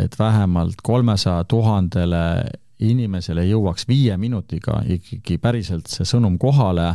[0.00, 2.24] et vähemalt kolmesaja tuhandele
[2.82, 6.90] inimesele jõuaks viie minutiga ikkagi päriselt see sõnum kohale,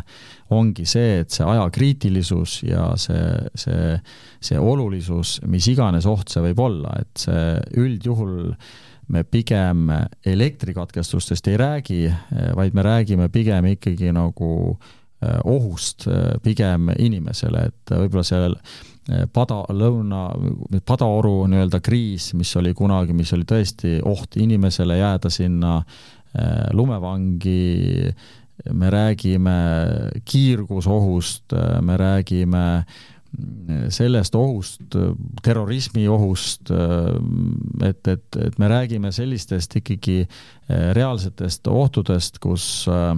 [0.55, 3.23] ongi see, et see ajakriitilisus ja see,
[3.55, 3.95] see,
[4.43, 7.43] see olulisus, mis iganes oht see võib olla, et see
[7.79, 8.37] üldjuhul
[9.09, 9.89] me pigem
[10.25, 12.01] elektrikatkestustest ei räägi,
[12.55, 14.51] vaid me räägime pigem ikkagi nagu
[15.23, 18.59] eh, ohust eh, pigem inimesele, et võib-olla seal
[19.33, 20.23] pada, lõuna,
[20.85, 28.11] Padaoru nii-öelda kriis, mis oli kunagi, mis oli tõesti oht inimesele jääda sinna eh, lumevangi,
[28.75, 29.55] me räägime
[30.27, 34.99] kiirgusohust, eh, me räägime mm, sellest ohust,
[35.41, 40.21] terrorismi ohust, et, et, et me räägime sellistest ikkagi
[40.69, 43.15] reaalsetest ohtudest, kus äh,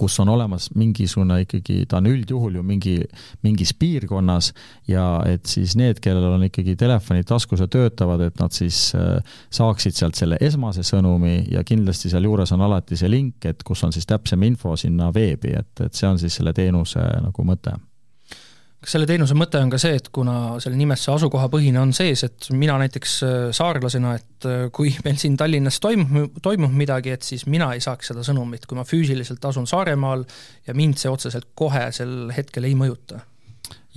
[0.00, 2.96] kus on olemas mingisugune ikkagi, ta on üldjuhul ju mingi,
[3.44, 4.52] mingis piirkonnas
[4.88, 9.36] ja et siis need, kellel on ikkagi telefonid taskus ja töötavad, et nad siis äh,
[9.52, 13.94] saaksid sealt selle esmase sõnumi ja kindlasti sealjuures on alati see link, et kus on
[13.94, 17.76] siis täpsem info sinna veebi, et, et see on siis selle teenuse nagu mõte
[18.80, 22.24] kas selle teenuse mõte on ka see, et kuna selle nimes see asukohapõhine on sees,
[22.24, 27.26] et mina näiteks äh, saarlasena, et äh, kui meil siin Tallinnas toimub, toimub midagi, et
[27.26, 30.24] siis mina ei saaks seda sõnumit, kui ma füüsiliselt asun Saaremaal
[30.66, 33.24] ja mind see otseselt kohe sel hetkel ei mõjuta?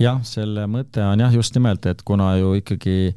[0.00, 3.14] jah, selle mõte on jah, just nimelt, et kuna ju ikkagi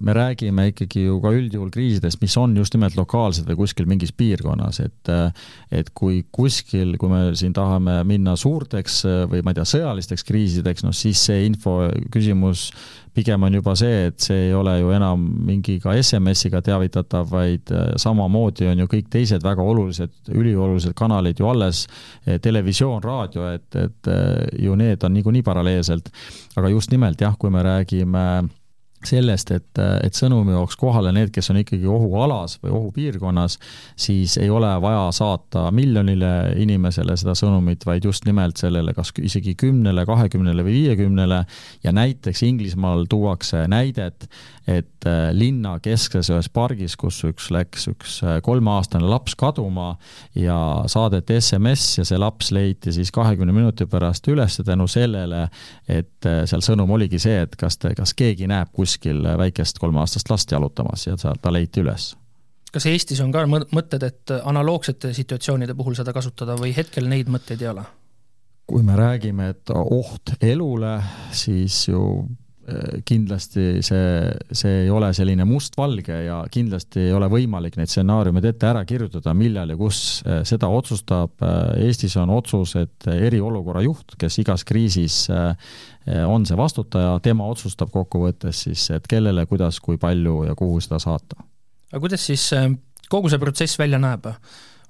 [0.00, 4.12] me räägime ikkagi ju ka üldjuhul kriisidest, mis on just nimelt lokaalsed või kuskil mingis
[4.14, 5.10] piirkonnas, et
[5.74, 9.02] et kui kuskil, kui me siin tahame minna suurteks
[9.32, 11.80] või ma ei tea, sõjalisteks kriisideks, noh siis see info
[12.14, 12.68] küsimus
[13.16, 17.72] pigem on juba see, et see ei ole ju enam mingi ka SMS-iga teavitatav, vaid
[18.02, 21.86] samamoodi on ju kõik teised väga olulised, üliolulised kanalid ju alles,
[22.44, 24.12] televisioon, raadio, et, et
[24.60, 26.12] ju need on niikuinii paralleelselt.
[26.56, 28.26] aga just nimelt jah, kui me räägime
[29.06, 33.58] sellest, et, et sõnum jooks kohale need, kes on ikkagi ohualas või ohupiirkonnas,
[33.96, 39.56] siis ei ole vaja saata miljonile inimesele seda sõnumit, vaid just nimelt sellele kas isegi
[39.58, 41.42] kümnele, kahekümnele või viiekümnele.
[41.84, 44.28] Ja näiteks Inglismaal tuuakse näidet,
[44.66, 49.92] et äh, linna keskses ühes pargis, kus üks läks üks äh, kolmeaastane laps kaduma
[50.34, 50.58] ja
[50.90, 55.46] saadeti SMS ja see laps leiti siis kahekümne minuti pärast üles tänu sellele,
[55.88, 60.30] et äh, seal sõnum oligi see, et kas te, kas keegi näeb kuskil väikest kolmeaastast
[60.32, 62.14] last jalutamas ja ta leiti üles
[62.74, 67.62] kas Eestis on ka mõtted, et analoogsete situatsioonide puhul seda kasutada või hetkel neid mõtteid
[67.62, 67.86] ei ole?
[68.66, 70.96] kui me räägime, et oht elule,
[71.30, 72.26] siis ju
[73.06, 78.66] kindlasti see, see ei ole selline mustvalge ja kindlasti ei ole võimalik neid stsenaariumeid ette
[78.66, 80.00] ära kirjutada, millal ja kus
[80.48, 81.36] seda otsustab.
[81.78, 85.26] Eestis on otsus, et eriolukorra juht, kes igas kriisis
[86.26, 90.98] on see vastutaja, tema otsustab kokkuvõttes siis, et kellele, kuidas, kui palju ja kuhu seda
[91.02, 91.38] saata.
[91.92, 92.50] aga kuidas siis
[93.10, 94.26] kogu see protsess välja näeb?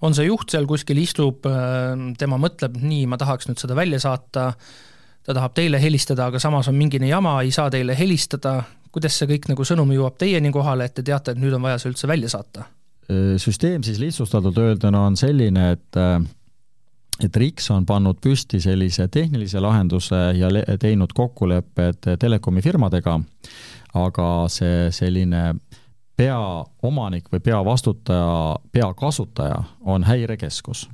[0.04, 1.46] on see juht seal kuskil istub,
[2.20, 4.50] tema mõtleb, nii, ma tahaks nüüd seda välja saata
[5.26, 8.60] ta tahab teile helistada, aga samas on mingine jama, ei saa teile helistada,
[8.94, 11.80] kuidas see kõik nagu sõnum jõuab teieni kohale, et te teate, et nüüd on vaja
[11.82, 12.70] see üldse välja saata?
[13.38, 15.98] süsteem siis lihtsustatult öelduna on selline, et
[17.22, 23.14] et RIKS on pannud püsti sellise tehnilise lahenduse ja teinud kokkulepped telekomi firmadega,
[23.94, 25.54] aga see selline
[26.16, 30.88] peaomanik või peavastutaja, peakasutaja on häirekeskus.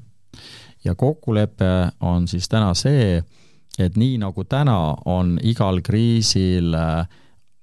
[0.84, 3.22] ja kokkulepe on siis täna see,
[3.78, 7.08] et nii nagu täna on igal kriisil äh,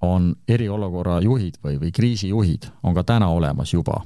[0.01, 4.01] on eriolukorra juhid või, või kriisijuhid, on ka täna olemas juba.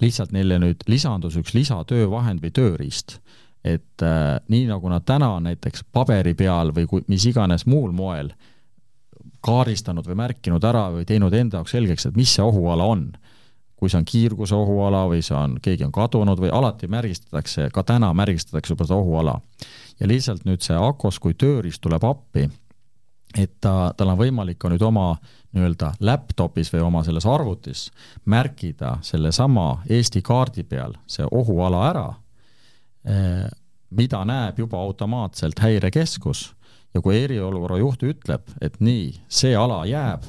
[0.00, 3.18] lihtsalt neile nüüd lisandus üks lisatöövahend või tööriist,
[3.64, 7.92] et äh, nii nagu nad täna on näiteks paberi peal või kui, mis iganes muul
[7.92, 8.30] moel
[9.40, 13.08] kaardistanud või märkinud ära või teinud enda jaoks selgeks, et mis see ohuala on,
[13.76, 17.82] kui see on kiirguse ohuala või see on, keegi on kadunud või alati märgistatakse, ka
[17.82, 19.40] täna märgistatakse juba seda ohuala
[20.00, 22.46] ja lihtsalt nüüd see Akos kui tööriist tuleb appi,
[23.36, 25.14] et ta, tal on võimalik ka nüüd oma
[25.56, 27.86] nii-öelda laptopis või oma selles arvutis
[28.24, 32.06] märkida sellesama Eesti kaardi peal see ohuala ära,
[33.04, 33.46] eh,
[33.90, 36.52] mida näeb juba automaatselt häirekeskus.
[36.94, 40.24] Ja kui eriolukorra juht ütleb, et nii, see ala jääb,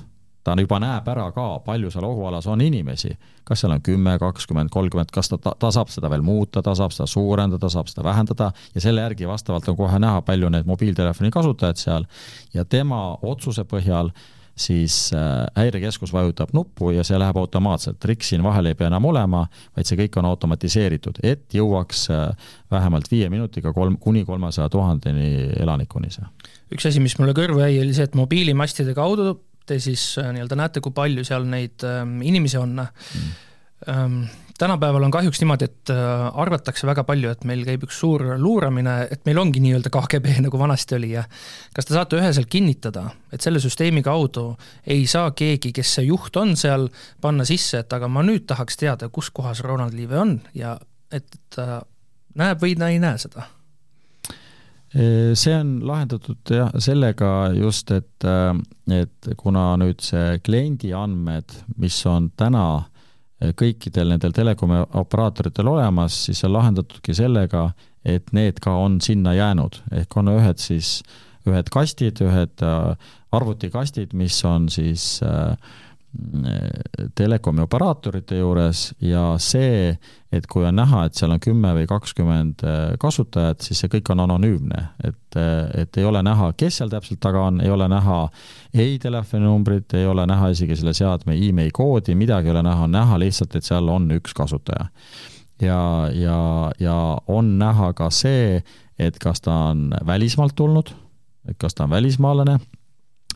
[0.48, 3.12] ta juba näeb ära ka, palju seal ohualas on inimesi.
[3.48, 6.74] kas seal on kümme, kakskümmend, kolmkümmend, kas ta, ta, ta saab seda veel muuta, ta
[6.76, 10.68] saab seda suurendada, saab seda vähendada ja selle järgi vastavalt on kohe näha, palju neid
[10.68, 12.08] mobiiltelefoni kasutajaid seal
[12.54, 14.12] ja tema otsuse põhjal
[14.58, 19.06] siis äh, häirekeskus vajutab nuppu ja see läheb automaatselt, trikk siin vahel ei pea enam
[19.06, 19.44] olema,
[19.78, 25.30] vaid see kõik on automatiseeritud, et jõuaks äh, vähemalt viie minutiga kolm, kuni kolmesaja tuhandeni
[25.62, 26.26] elanikuni see.
[26.74, 29.36] üks asi, mis mulle kõrvu jäi, oli see, et mobiilimastide kaudu
[29.68, 32.82] te siis äh, nii-öelda näete, kui palju seal neid ähm, inimesi on.
[32.82, 33.32] Mm..
[33.88, 34.22] Ähm,
[34.58, 38.96] tänapäeval on kahjuks niimoodi, et äh, arvatakse väga palju, et meil käib üks suur luuramine,
[39.12, 41.26] et meil ongi nii-öelda KGB, nagu vanasti oli ja
[41.76, 44.50] kas te saate üheselt kinnitada, et selle süsteemi kaudu
[44.88, 46.90] ei saa keegi, kes see juht on seal,
[47.22, 50.78] panna sisse, et aga ma nüüd tahaks teada, kus kohas Ronald Liive on ja
[51.14, 51.84] et ta
[52.38, 53.46] näeb või ta ei näe seda
[54.94, 58.28] see on lahendatud jah, sellega just, et,
[58.94, 62.68] et kuna nüüd see kliendi andmed, mis on täna
[63.60, 67.68] kõikidel nendel telekomi operaatoritel olemas, siis see on lahendatudki sellega,
[68.08, 71.02] et need ka on sinna jäänud, ehk on ühed siis,
[71.48, 72.64] ühed kastid, ühed
[73.36, 75.76] arvutikastid, mis on siis äh,
[77.16, 79.92] telekomi operaatorite juures ja see,
[80.34, 84.12] et kui on näha, et seal on kümme või kakskümmend äh, kasutajat, siis see kõik
[84.14, 87.88] on anonüümne, et, äh, et ei ole näha, kes seal täpselt taga on, ei ole
[87.92, 88.20] näha
[88.74, 92.96] ei telefoninumbrit, ei ole näha isegi selle seadme email koodi, midagi ei ole näha, on
[92.98, 94.90] näha lihtsalt, et seal on üks kasutaja.
[95.62, 95.82] ja,
[96.14, 98.64] ja, ja on näha ka see,
[99.00, 100.92] et kas ta on välismaalt tulnud,
[101.48, 102.60] et kas ta on välismaalane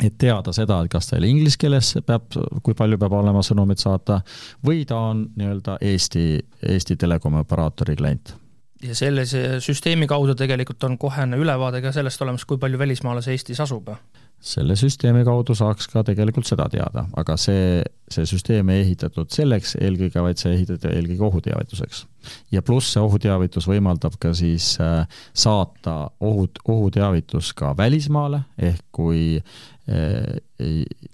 [0.02, 2.30] et teada seda, et kas teil inglise keeles peab,
[2.66, 4.22] kui palju peab olema sõnumit saata,
[4.66, 6.26] või ta on nii-öelda Eesti,
[6.74, 8.36] Eesti telekomi operaatori klient.
[8.82, 13.60] ja sellise süsteemi kaudu tegelikult on kohene ülevaade ka sellest olemas, kui palju välismaalasi Eestis
[13.62, 13.94] asub?
[14.42, 19.76] selle süsteemi kaudu saaks ka tegelikult seda teada, aga see, see süsteem ei ehitatud selleks
[19.78, 22.06] eelkõige, vaid see ehitati eelkõige ohuteavituseks.
[22.52, 29.22] ja pluss see ohuteavitus võimaldab ka siis äh, saata ohut, ohuteavitus ka välismaale, ehk kui
[29.38, 29.71] äh,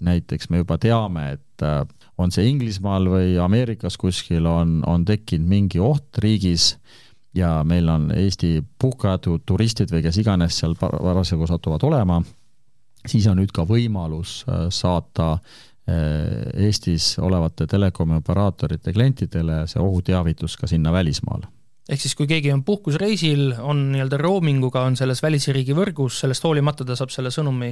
[0.00, 1.82] näiteks me juba teame, et äh,
[2.18, 6.74] on see Inglismaal või Ameerikas kuskil on, on tekkinud mingi oht riigis,
[7.34, 12.22] ja meil on Eesti puhkajad, turistid või kes iganes seal parasjagu satuvad olema
[13.06, 20.56] siis on nüüd ka võimalus äh, saata äh, Eestis olevate telekomi operaatorite klientidele see ohuteavitus
[20.56, 21.50] ka sinna välismaale
[21.88, 26.44] ehk siis, kui keegi on puhkusreisil, on nii-öelda roaming uga, on selles välisriigi võrgus, sellest
[26.44, 27.70] hoolimata ta saab selle sõnumi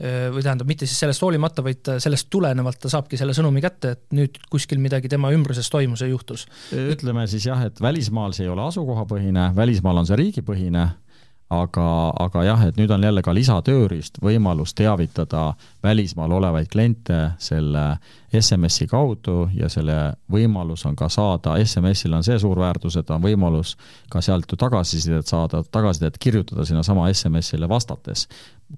[0.00, 4.16] või tähendab, mitte siis sellest hoolimata, vaid sellest tulenevalt ta saabki selle sõnumi kätte, et
[4.16, 6.46] nüüd kuskil midagi tema ümbruses toimus ja juhtus.
[6.72, 10.88] ütleme siis jah, et välismaal see ei ole asukohapõhine, välismaal on see riigipõhine
[11.50, 11.86] aga,
[12.22, 15.50] aga jah, et nüüd on jälle ka lisatööriist võimalus teavitada
[15.82, 17.84] välismaal olevaid kliente selle
[18.38, 19.96] SMS-i kaudu ja selle
[20.30, 23.74] võimalus on ka saada, SMS-il on see suur väärtus, et on võimalus
[24.10, 28.28] ka sealt ju tagasisidet saada, tagasisidet kirjutada sinnasama SMS-ile vastates.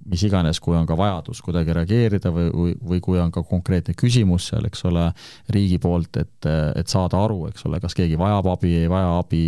[0.09, 3.95] mis iganes, kui on ka vajadus kuidagi reageerida või, või, või kui on ka konkreetne
[3.95, 5.11] küsimus seal, eks ole,
[5.53, 9.43] riigi poolt, et, et saada aru, eks ole, kas keegi vajab abi, ei vaja abi,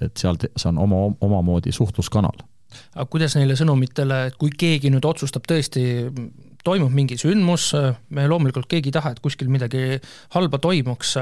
[0.00, 2.46] et sealt, see on oma, omamoodi suhtluskanal
[2.94, 5.82] aga kuidas neile sõnumitele, et kui keegi nüüd otsustab tõesti,
[6.68, 7.72] toimub mingi sündmus,
[8.14, 9.98] me loomulikult keegi ei taha, et kuskil midagi
[10.36, 11.16] halba toimuks,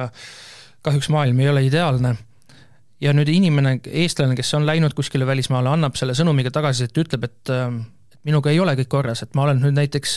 [0.87, 2.17] kahjuks maailm ei ole ideaalne,
[3.03, 7.55] ja nüüd inimene, eestlane, kes on läinud kuskile välismaale, annab selle sõnumiga tagasisidet, ütleb, et
[8.27, 10.17] minuga ei ole kõik korras, et ma olen nüüd näiteks,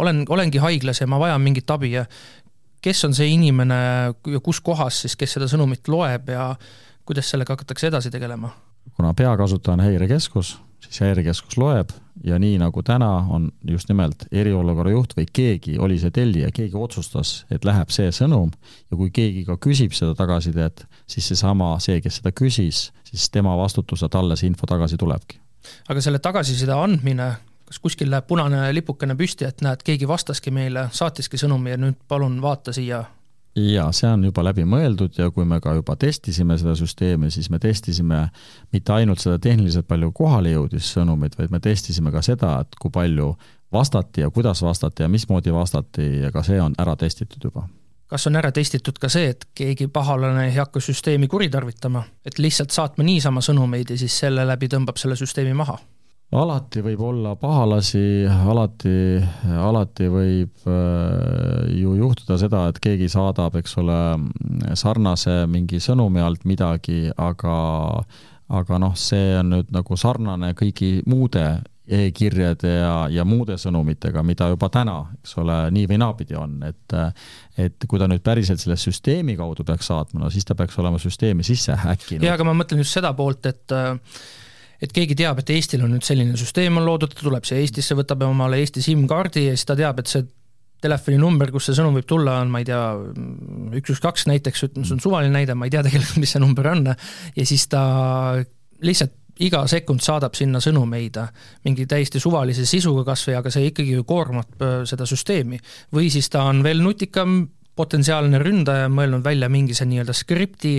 [0.00, 2.06] olen, olengi haiglas ja ma vajan mingit abi ja
[2.82, 3.78] kes on see inimene
[4.34, 6.52] ja kus kohas siis, kes seda sõnumit loeb ja
[7.06, 8.52] kuidas sellega hakatakse edasi tegelema?
[8.96, 11.92] kuna peakasutaja on häirekeskus, siis häirekeskus loeb
[12.24, 16.76] ja nii nagu täna on just nimelt eriolukorra juht või keegi oli see tellija, keegi
[16.78, 18.50] otsustas, et läheb see sõnum
[18.90, 23.56] ja kui keegi ka küsib seda tagasisidet, siis seesama, see, kes seda küsis, siis tema
[23.58, 25.40] vastutus, et talle see info tagasi tulebki.
[25.88, 27.32] aga selle tagasiside andmine,
[27.66, 31.98] kas kuskil läheb punane lipukene püsti, et näed, keegi vastaski meile, saatiski sõnumi ja nüüd
[32.08, 33.04] palun vaata siia
[33.56, 37.50] jaa, see on juba läbi mõeldud ja kui me ka juba testisime seda süsteemi, siis
[37.50, 38.22] me testisime
[38.72, 42.90] mitte ainult seda tehniliselt palju kohale jõudis sõnumeid, vaid me testisime ka seda, et kui
[42.92, 43.34] palju
[43.72, 47.68] vastati ja kuidas vastati ja mismoodi vastati ja ka see on ära testitud juba.
[48.12, 52.70] kas on ära testitud ka see, et keegi pahalane ei hakka süsteemi kuritarvitama, et lihtsalt
[52.70, 55.78] saatma niisama sõnumeid ja siis selle läbi tõmbab selle süsteemi maha?
[56.32, 58.94] Alati võib olla pahalasi, alati,
[59.52, 63.98] alati võib äh, ju juhtuda seda, et keegi saadab, eks ole,
[64.78, 67.56] sarnase mingi sõnumi alt midagi, aga
[68.52, 71.44] aga noh, see on nüüd nagu sarnane kõigi muude
[71.92, 76.96] e-kirjade ja, ja muude sõnumitega, mida juba täna, eks ole, nii või naapidi on, et
[77.60, 81.00] et kui ta nüüd päriselt selle süsteemi kaudu peaks saatma, no siis ta peaks olema
[81.02, 82.24] süsteemi sisse häkkinud.
[82.24, 83.76] jaa, aga ma mõtlen just seda poolt, et
[84.82, 87.96] et keegi teab, et Eestil on nüüd selline süsteem on loodud, ta tuleb siia Eestisse,
[87.98, 90.26] võtab omale Eesti SIM-kaardi ja siis ta teab, et see
[90.82, 92.82] telefoninumber, kus see sõnum võib tulla, on ma ei tea,
[93.78, 96.68] üks, üks, kaks näiteks, see on suvaline näide, ma ei tea tegelikult, mis see number
[96.72, 96.88] on,
[97.36, 97.82] ja siis ta
[98.82, 101.16] lihtsalt iga sekund saadab sinna sõnumeid,
[101.64, 105.60] mingi täiesti suvalise sisuga kas või, aga see ikkagi ju koormab äh, seda süsteemi.
[105.94, 107.40] või siis ta on veel nutikam,
[107.78, 110.74] potentsiaalne ründaja on mõelnud välja mingi see nii-öelda skripti,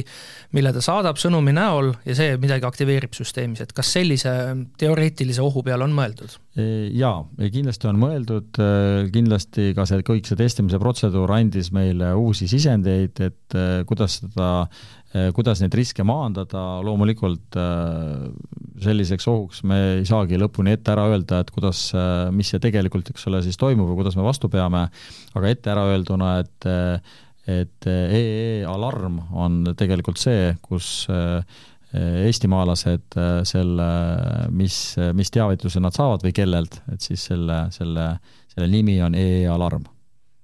[0.53, 4.33] mille ta saadab sõnumi näol ja see midagi aktiveerib süsteemis, et kas sellise
[4.79, 6.37] teoreetilise ohu peale on mõeldud?
[6.93, 8.61] Jaa, kindlasti on mõeldud,
[9.13, 13.57] kindlasti ka see, kõik see testimise protseduur andis meile uusi sisendeid, et
[13.89, 14.51] kuidas seda
[15.33, 18.23] kuidas neid riske maandada, loomulikult eh,
[18.83, 23.11] selliseks ohuks me ei saagi lõpuni ette ära öelda, et kuidas, eh, mis see tegelikult,
[23.13, 24.87] eks ole, siis toimub või kuidas me vastu peame,
[25.37, 26.69] aga ette ära öelduna, et
[27.43, 31.09] et EE alarm on tegelikult see, kus
[31.91, 33.87] eestimaalased selle,
[34.55, 34.77] mis,
[35.11, 38.13] mis teavituse nad saavad või kellelt, et siis selle, selle,
[38.55, 39.83] selle nimi on EE alarm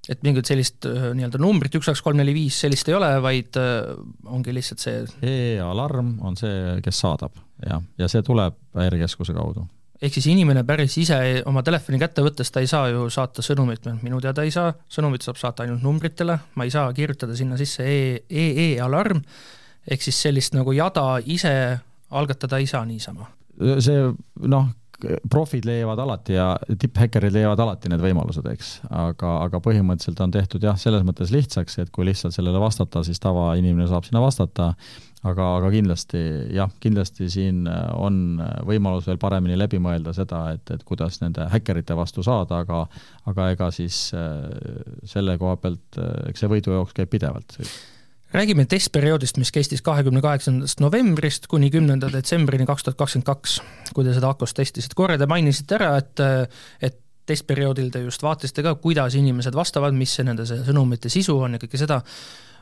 [0.09, 3.59] et mingit sellist äh, nii-öelda numbrit üks, kaks, kolm, neli, viis, sellist ei ole, vaid
[3.61, 3.91] äh,
[4.29, 7.35] ongi lihtsalt see e-alarm on see, kes saadab,
[7.65, 9.65] jah, ja see tuleb Häirekeskuse kaudu.
[10.01, 13.85] ehk siis inimene päris ise oma telefoni kätte võttes, ta ei saa ju saata sõnumit,
[14.01, 17.85] minu teada ei saa, sõnumit saab saata ainult numbritele, ma ei saa kirjutada sinna sisse
[17.85, 19.21] e-e-alarm,
[19.89, 21.53] ehk siis sellist nagu jada ise
[22.09, 23.27] algatada ei saa niisama.
[23.83, 24.07] See
[24.49, 24.69] noh,
[25.31, 26.47] profid leiavad alati ja
[26.79, 31.79] tipphäkkerid leiavad alati need võimalused, eks, aga, aga põhimõtteliselt on tehtud jah, selles mõttes lihtsaks,
[31.83, 34.71] et kui lihtsalt sellele vastata, siis tavainimene saab sinna vastata,
[35.23, 36.23] aga, aga kindlasti
[36.55, 37.63] jah, kindlasti siin
[37.95, 42.85] on võimalus veel paremini läbi mõelda seda, et, et kuidas nende häkkerite vastu saada, aga
[43.29, 44.49] aga ega siis äh,
[45.07, 47.59] selle koha pealt, eks see võidujooks käib pidevalt
[48.33, 53.59] räägime testperioodist, mis kestis kahekümne kaheksandast novembrist kuni kümnenda detsembrini kaks tuhat kakskümmend kaks,
[53.95, 54.95] kui te seda Akos testisite.
[54.95, 56.21] korra te mainisite ära, et,
[56.81, 56.99] et
[57.29, 61.57] testperioodil te just vaatasite ka, kuidas inimesed vastavad, mis see nende see sõnumite sisu on
[61.57, 61.99] ja kõike seda,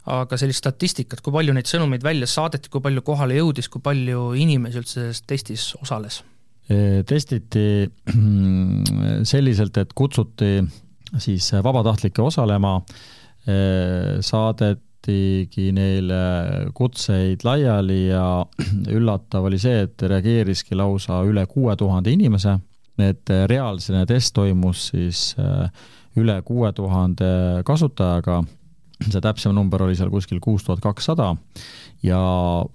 [0.07, 4.31] aga sellist statistikat, kui palju neid sõnumeid välja saadeti, kui palju kohale jõudis, kui palju
[4.39, 6.23] inimesi üldse selles testis osales?
[7.07, 7.87] testiti
[9.31, 10.57] selliselt, et kutsuti
[11.23, 12.73] siis vabatahtlikke osalema,
[14.27, 18.45] saadet saadetigi neile kutseid laiali ja
[18.97, 22.59] üllatav oli see, et reageeriski lausa üle kuue tuhande inimese,
[22.99, 25.69] et reaalsene test toimus siis äh,
[26.17, 28.43] üle kuue tuhande kasutajaga,
[29.09, 31.35] see täpsem number oli seal kuskil kuus tuhat kakssada.
[32.03, 32.19] Ja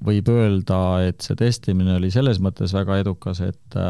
[0.03, 3.81] võib öelda, et see testimine oli selles mõttes väga edukas, et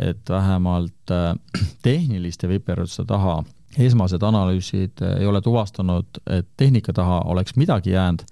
[0.00, 1.34] et vähemalt äh,
[1.86, 3.42] tehniliste viperuste taha
[3.78, 8.24] esmased analüüsid ei ole tuvastanud, et tehnika taha oleks midagi jäänud,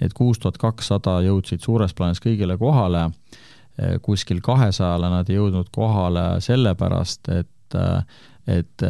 [0.00, 3.10] need kuus tuhat kakssada jõudsid suures plaanis kõigile kohale,
[4.02, 7.78] kuskil kahesajale nad ei jõudnud kohale sellepärast, et
[8.50, 8.82] et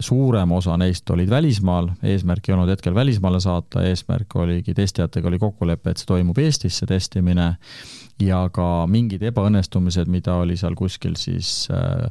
[0.00, 5.40] suurem osa neist olid välismaal, eesmärk ei olnud hetkel välismaale saata, eesmärk oligi, testijatega oli
[5.42, 7.48] kokkulepe, et see toimub Eestis, see testimine,
[8.20, 12.08] ja ka mingid ebaõnnestumised, mida oli seal kuskil siis äh,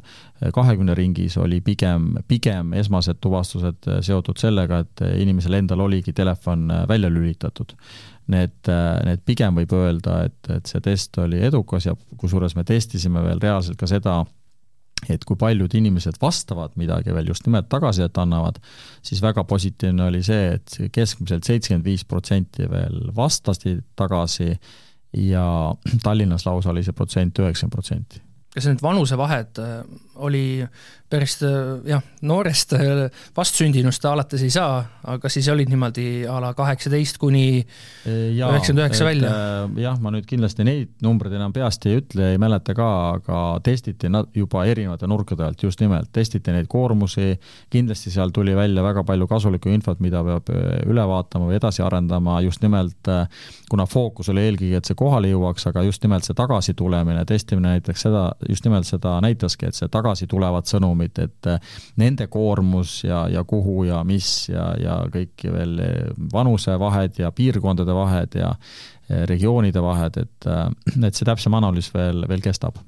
[0.54, 6.68] kahekümne ringis, oli pigem, pigem esmased tuvastused äh, seotud sellega, et inimesel endal oligi telefon
[6.70, 7.76] äh, välja lülitatud.
[8.32, 8.68] Need,
[9.04, 13.42] need pigem võib öelda, et, et see test oli edukas ja kusjuures me testisime veel
[13.42, 14.20] reaalselt ka seda,
[15.10, 18.60] et kui paljud inimesed vastavad midagi veel just nimelt tagasisidet annavad,
[19.02, 24.52] siis väga positiivne oli see, et keskmiselt seitsekümmend viis protsenti veel vastasid tagasi
[25.18, 25.46] ja
[26.02, 28.22] Tallinnas lausa oli see protsent üheksakümmend protsenti.
[28.52, 29.78] Kas need vanusevahed äh,
[30.20, 30.60] oli
[31.12, 31.50] päris äh,
[31.88, 33.04] jah, noorest äh,
[33.36, 34.80] vastsündinust alates ei saa,
[35.12, 37.62] aga siis olid niimoodi a la kaheksateist kuni
[38.06, 39.32] üheksakümmend üheksa välja?
[39.82, 42.88] jah, ma nüüd kindlasti neid numbreid enam peast ei ütle, ei mäleta ka,
[43.18, 47.36] aga testiti nad juba erinevate nurkade alt, just nimelt, testiti neid koormusi,
[47.72, 50.50] kindlasti seal tuli välja väga palju kasulikku infot, mida peab
[50.88, 53.12] üle vaatama või edasi arendama, just nimelt
[53.70, 58.06] kuna fookus oli eelkõige, et see kohale jõuaks, aga just nimelt see tagasitulemine, testimine näiteks
[58.06, 60.68] seda, just nimelt seda näitaski, et see tagasi tulevad
[61.02, 61.60] sõnumid, et eh,
[61.96, 67.92] nende koormus ja, ja kuhu ja mis ja, ja kõik veel eh, vanusevahed ja piirkondade
[67.92, 68.54] vahed ja
[69.08, 70.46] eh, regioonide vahed, et,
[71.02, 72.78] et see täpsem analüüs veel, veel kestab.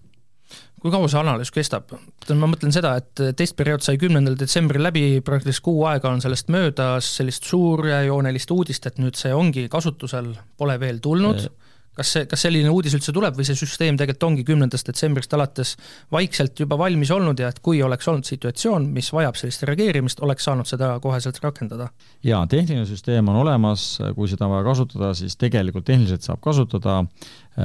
[0.81, 1.95] Kui kaua see analüüs kestab?
[2.29, 7.09] ma mõtlen seda, et testperiood sai kümnendal detsembril läbi, praktiliselt kuu aega on sellest möödas,
[7.17, 11.47] sellist suurejoonelist uudist, et nüüd see ongi kasutusel, pole veel tulnud
[11.95, 15.75] kas see, kas selline uudis üldse tuleb või see süsteem tegelikult ongi kümnendast detsembrist alates
[16.13, 20.49] vaikselt juba valmis olnud ja et kui oleks olnud situatsioon, mis vajab sellist reageerimist, oleks
[20.49, 21.91] saanud seda koheselt rakendada?
[22.27, 23.87] jaa, tehniline süsteem on olemas,
[24.17, 27.03] kui seda on vaja kasutada, siis tegelikult tehniliselt saab kasutada,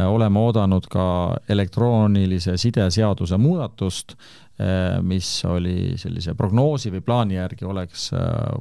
[0.10, 1.06] oleme oodanud ka
[1.50, 4.14] elektroonilise side seaduse muudatust,
[5.08, 8.10] mis oli sellise prognoosi või plaani järgi oleks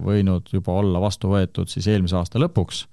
[0.04, 2.84] võinud juba olla vastu võetud siis eelmise aasta lõpuks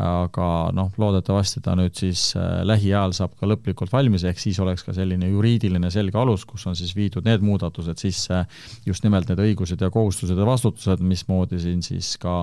[0.00, 4.82] aga noh, loodetavasti ta nüüd siis äh, lähiajal saab ka lõplikult valmis, ehk siis oleks
[4.82, 8.40] ka selline juriidiline selge alus, kus on siis viidud need muudatused sisse,
[8.86, 12.42] just nimelt need õigused ja kohustused ja vastutused, mismoodi siin siis ka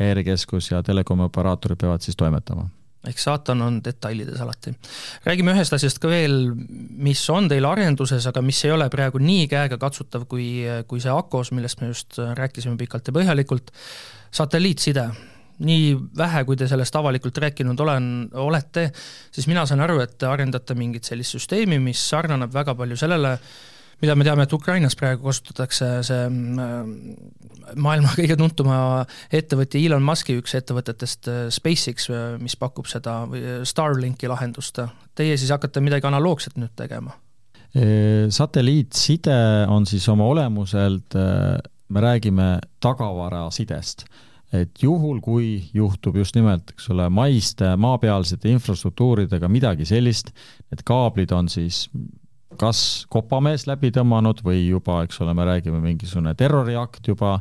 [0.00, 2.68] häirekeskus ja telekomi operaatorid peavad siis toimetama.
[3.08, 4.74] Eks saatan on detailides alati.
[5.24, 6.50] räägime ühest asjast ka veel,
[7.00, 10.50] mis on teil arenduses, aga mis ei ole praegu nii käegakatsutav kui,
[10.84, 13.72] kui see AKOS, millest me just rääkisime pikalt ja põhjalikult,
[14.36, 15.08] satelliitside
[15.64, 18.06] nii vähe, kui te sellest avalikult rääkinud olen,
[18.40, 18.88] olete,
[19.32, 23.34] siis mina saan aru, et te arendate mingit sellist süsteemi, mis sarnaneb väga palju sellele,
[24.00, 27.16] mida me teame, et Ukrainas praegu kasutatakse, see mm,
[27.84, 28.78] maailma kõige tuntuma
[29.36, 33.22] ettevõtja Elon Musk'i üks ettevõtetest, äh, SpaceX, äh, mis pakub seda
[33.68, 34.80] Starlinki lahendust.
[35.16, 37.16] Teie siis hakkate midagi analoogset nüüd tegema?
[37.70, 39.34] satelliitside
[39.70, 42.48] on siis oma olemuselt, me räägime
[42.82, 44.02] tagavarasidest
[44.52, 50.32] et juhul, kui juhtub just nimelt, eks ole, maiste maapealsete infrastruktuuridega midagi sellist,
[50.74, 51.84] et kaablid on siis
[52.60, 57.38] kas kopamees läbi tõmmanud või juba, eks ole, me räägime mingisugune terroriakt juba,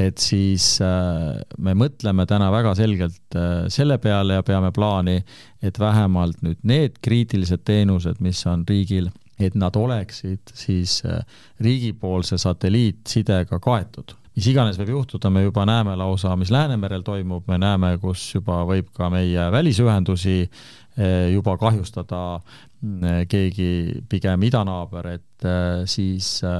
[0.00, 5.18] et siis äh, me mõtleme täna väga selgelt äh, selle peale ja peame plaani,
[5.62, 9.10] et vähemalt nüüd need kriitilised teenused, mis on riigil,
[9.40, 11.20] et nad oleksid siis äh,
[11.60, 17.58] riigipoolse satelliitsidega kaetud mis iganes võib juhtuda, me juba näeme lausa, mis Läänemerel toimub, me
[17.60, 25.48] näeme, kus juba võib ka meie välisühendusi eh, juba kahjustada mm, keegi pigem idanaaber, et
[25.48, 26.54] eh, siis eh,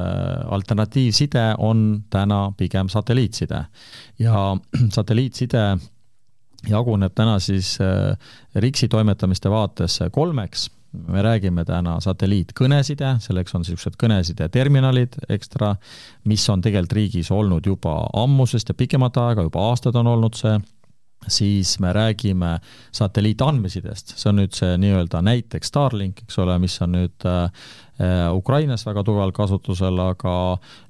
[0.57, 3.65] alternatiivside on täna pigem satelliitside.
[4.19, 4.51] ja
[4.97, 5.65] satelliitside
[6.69, 7.79] jaguneb täna siis
[8.55, 15.75] RIKS-i toimetamiste vaates kolmeks me räägime täna satelliitkõneside, selleks on niisugused kõnesideterminalid ekstra,
[16.31, 20.57] mis on tegelikult riigis olnud juba ammusest ja pikemat aega, juba aastaid on olnud see,
[21.31, 22.57] siis me räägime
[22.97, 27.51] satelliitandmesidest, see on nüüd see nii-öelda näiteks Starlink, eks ole, mis on nüüd Äh,
[28.33, 30.35] Ukrainas väga tugevalt kasutusel, aga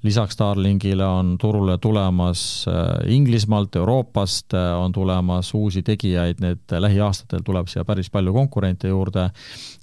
[0.06, 7.42] lisaks Starlinkile on turule tulemas äh, Inglismaalt, Euroopast äh, on tulemas uusi tegijaid, need lähiaastatel
[7.44, 9.30] tuleb siia päris palju konkurente juurde.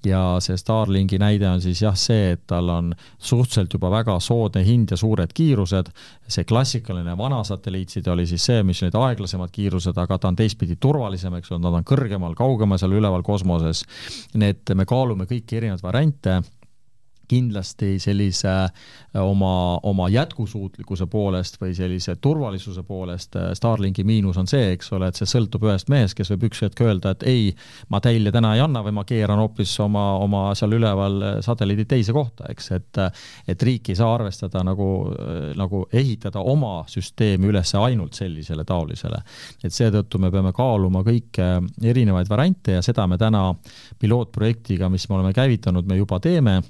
[0.06, 4.64] Ja see Starlinki näide on siis jah, see, et tal on suhteliselt juba väga soodne
[4.64, 5.92] hind ja suured kiirused,
[6.28, 10.78] see klassikaline vana satelliitside oli siis see, mis olid aeglasemad kiirused, aga ta on teistpidi
[10.80, 13.84] turvalisem, eks ole, nad on kõrgemal, kaugemal seal üleval kosmoses.
[14.38, 16.40] Need, me kaalume kõiki erinevaid variante
[17.28, 24.48] kindlasti sellise äh, oma, oma jätkusuutlikkuse poolest või sellise turvalisuse poolest äh, Starlinki miinus on
[24.48, 27.50] see, eks ole, et see sõltub ühest mehest, kes võib üks hetk öelda, et ei,
[27.94, 31.92] ma teile täna ei anna või ma keeran hoopis oma, oma seal üleval äh, satelliidid
[31.92, 33.04] teise kohta, eks, et
[33.48, 34.88] et riik ei saa arvestada nagu,
[35.58, 39.20] nagu ehitada oma süsteemi üles ainult sellisele taolisele.
[39.64, 41.46] et seetõttu me peame kaaluma kõiki
[41.84, 43.44] erinevaid variante ja seda me täna
[44.00, 46.62] pilootprojektiga, mis me oleme käivitanud, me juba teeme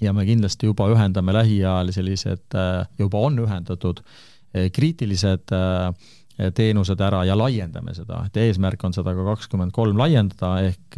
[0.00, 5.92] ja me kindlasti juba ühendame lähiajal sellised, äh, juba on ühendatud äh, kriitilised äh,
[6.56, 10.96] teenused ära ja laiendame seda, et eesmärk on seda ka kakskümmend kolm laiendada, ehk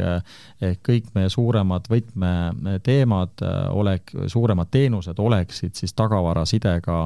[0.62, 3.42] ehk kõik meie suuremad võtmeteemad
[3.74, 7.00] olek-, suuremad teenused oleksid siis tagavarasidega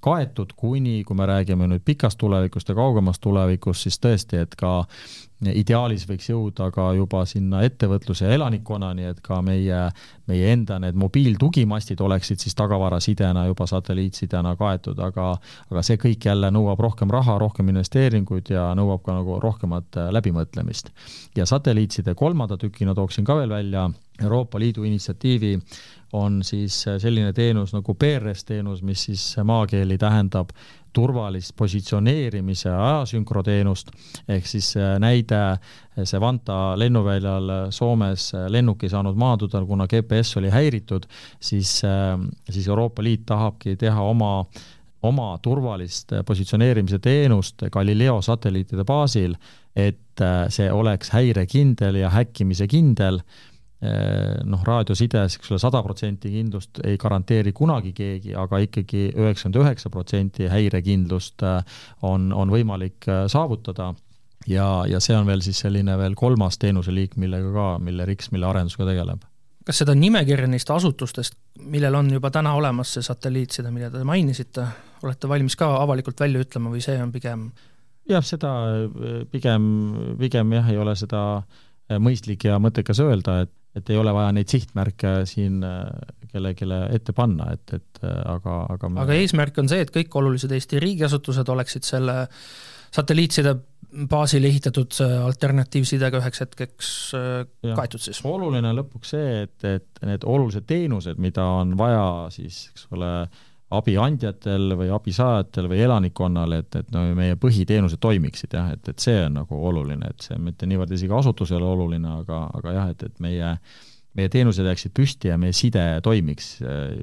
[0.00, 4.84] kaetud, kuni, kui me räägime nüüd pikast tulevikust ja kaugemast tulevikust, siis tõesti, et ka
[5.50, 9.80] ideaalis võiks jõuda ka juba sinna ettevõtluse ja elanikkonnani, et ka meie,
[10.30, 15.32] meie enda need mobiiltugimastid oleksid siis tagavarasidena juba satelliitsidena kaetud, aga
[15.70, 20.12] aga see kõik jälle nõuab rohkem raha, rohkem investeeringuid ja nõuab ka nagu rohkemat äh,
[20.14, 20.92] läbimõtlemist.
[21.36, 23.90] ja satelliitside kolmanda tükina tooksin ka veel välja
[24.22, 25.58] Euroopa Liidu initsiatiivi
[26.12, 30.52] on siis äh, selline teenus nagu PRS teenus, mis siis maakeeli tähendab
[30.92, 33.90] turvalist positsioneerimise ajasünkroteenust,
[34.28, 40.36] ehk siis äh, näide, äh, see Vanta lennuväljal Soomes lennuk ei saanud maanduda, kuna GPS
[40.40, 41.08] oli häiritud,
[41.40, 41.80] siis,
[42.50, 44.36] siis Euroopa Liit tahabki teha oma
[45.02, 49.34] oma turvalist positsioneerimise teenust Galileo satelliitide baasil,
[49.74, 50.22] et
[50.54, 53.18] see oleks häirekindel ja häkkimise kindel
[53.82, 59.90] noh, raadiosides, eks ole, sada protsenti kindlust ei garanteeri kunagi keegi, aga ikkagi üheksakümmend üheksa
[59.90, 63.90] protsenti häirekindlust eh, on, on võimalik eh, saavutada
[64.46, 68.46] ja, ja see on veel siis selline veel kolmas teenuseliik, millega ka, mille RIKS, mille
[68.46, 69.24] arendusega tegeleb.
[69.66, 74.66] kas seda nimekirja neist asutustest, millel on juba täna olemas see satelliitside, mida te mainisite,
[75.02, 77.48] olete valmis ka avalikult välja ütlema või see on pigem
[78.10, 78.52] jah, seda
[79.34, 79.66] pigem,
[80.22, 81.42] pigem jah, ei ole seda
[82.02, 85.86] mõistlik ja mõttekas öelda, et, et ei ole vaja neid sihtmärke siin äh,
[86.32, 89.02] kellelegi ette panna, et, et aga, aga me...
[89.04, 92.16] aga eesmärk on see, et kõik olulised Eesti riigiasutused oleksid selle
[92.92, 93.54] satelliitside
[94.08, 97.74] baasil ehitatud alternatiivsidega üheks hetkeks ja.
[97.76, 98.22] kaetud siis?
[98.24, 103.10] oluline on lõpuks see, et, et need olulised teenused, mida on vaja siis, eks ole,
[103.78, 109.16] abiandjatel või abisaajatel või elanikkonnal, et, et no meie põhiteenused toimiksid jah, et, et see
[109.26, 112.92] on nagu oluline, et see mitte niivõrd isegi asutus ei ole oluline, aga, aga jah,
[112.94, 113.54] et, et meie,
[114.18, 116.94] meie teenused jääksid püsti ja meie side toimiks äh,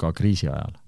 [0.00, 0.78] ka kriisi ajal.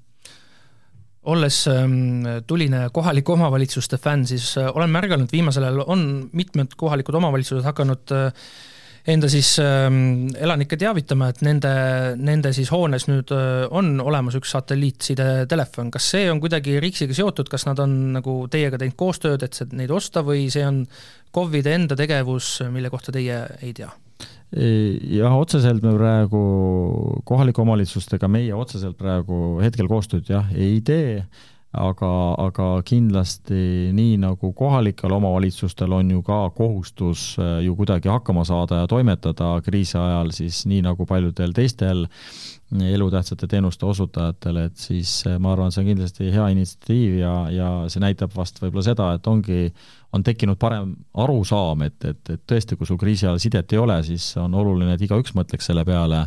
[1.24, 6.06] Olles ähm, tuline kohalike omavalitsuste fänn, siis äh, olen märganud, viimasel ajal on
[6.36, 8.48] mitmed kohalikud omavalitsused hakanud äh,
[9.08, 11.72] enda siis ähm, elanikke teavitama, et nende,
[12.16, 17.50] nende siis hoones nüüd äh, on olemas üks satelliitsidetelefon, kas see on kuidagi RIKS-iga seotud,
[17.52, 20.84] kas nad on nagu teiega teinud koostööd, et neid osta või see on
[21.34, 23.92] KOV-ide enda tegevus, mille kohta teie ei tea?
[24.54, 26.40] jah, otseselt me praegu
[27.26, 31.24] kohalike omavalitsustega, meie otseselt praegu hetkel koostööd jah, ei tee
[31.74, 38.44] aga, aga kindlasti nii nagu kohalikel omavalitsustel on ju ka kohustus äh, ju kuidagi hakkama
[38.44, 42.06] saada ja toimetada kriisi ajal, siis nii nagu paljudel teistel
[42.82, 47.68] elutähtsate teenuste osutajatel, et siis äh, ma arvan, see on kindlasti hea initsiatiiv ja, ja
[47.92, 49.68] see näitab vast võib-olla seda, et ongi,
[50.14, 53.96] on tekkinud parem arusaam, et, et, et tõesti, kui sul kriisi ajal sidet ei ole,
[54.06, 56.24] siis on oluline, et igaüks mõtleks selle peale,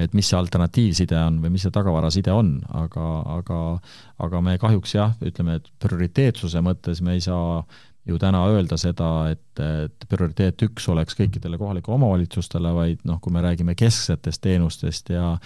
[0.00, 3.06] et mis see alternatiivside on või mis see tagavaraside on, aga,
[3.38, 3.62] aga
[4.22, 7.62] aga me kahjuks jah, ütleme, et prioriteetsuse mõttes me ei saa
[8.06, 13.34] ju täna öelda seda, et, et prioriteet üks oleks kõikidele kohalikele omavalitsustele, vaid noh, kui
[13.34, 15.36] me räägime kesksetest teenustest ja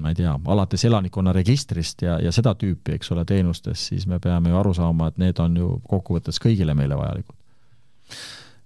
[0.00, 4.18] ma ei tea, alates elanikkonna registrist ja, ja seda tüüpi, eks ole, teenustest, siis me
[4.22, 7.36] peame ju aru saama, et need on ju kokkuvõttes kõigile meile vajalikud.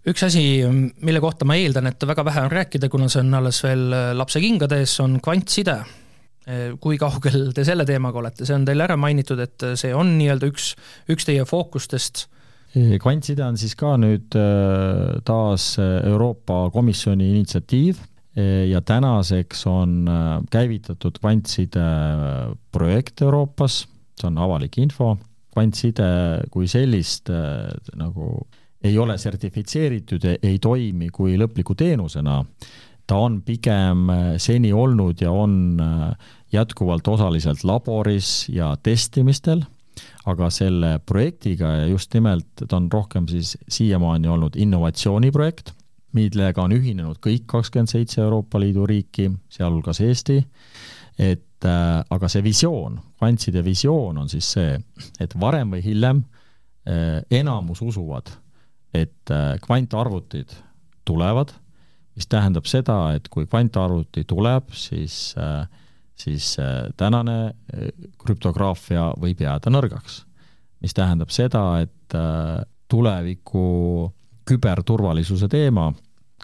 [0.09, 0.43] Üks asi,
[1.05, 4.41] mille kohta ma eeldan, et väga vähe on rääkida, kuna see on alles veel lapse
[4.41, 5.81] kingades, on kvantside.
[6.81, 10.49] kui kaugel te selle teemaga olete, see on teil ära mainitud, et see on nii-öelda
[10.49, 10.71] üks,
[11.13, 12.25] üks teie fookustest.
[12.73, 18.01] Kvantside on siis ka nüüd äh, taas Euroopa Komisjoni initsiatiiv
[18.71, 23.87] ja tänaseks on äh, käivitatud kvantside äh, projekt Euroopas,
[24.21, 25.17] see on avalik info,
[25.55, 26.09] kvantside
[26.53, 27.67] kui sellist äh,
[27.99, 28.47] nagu
[28.85, 32.45] ei ole sertifitseeritud ei toimi kui lõpliku teenusena,
[33.09, 34.07] ta on pigem
[34.39, 35.81] seni olnud ja on
[36.55, 39.65] jätkuvalt osaliselt laboris ja testimistel,
[40.31, 45.73] aga selle projektiga ja just nimelt ta on rohkem siis siiamaani olnud innovatsiooniprojekt
[46.17, 50.39] millega on ühinenud kõik kakskümmend seitse Euroopa Liidu riiki, sealhulgas Eesti,
[51.19, 54.77] et äh, aga see visioon, kvantside visioon on siis see,
[55.21, 58.31] et varem või hiljem äh, enamus usuvad,
[58.95, 60.55] et äh, kvantarvutid
[61.09, 61.53] tulevad,
[62.17, 65.67] mis tähendab seda, et kui kvantarvuti tuleb, siis äh,
[66.19, 70.25] siis äh, tänane äh, krüptograafia võib jääda nõrgaks.
[70.79, 74.13] mis tähendab seda, et äh, tuleviku
[74.49, 75.91] küberturvalisuse teema,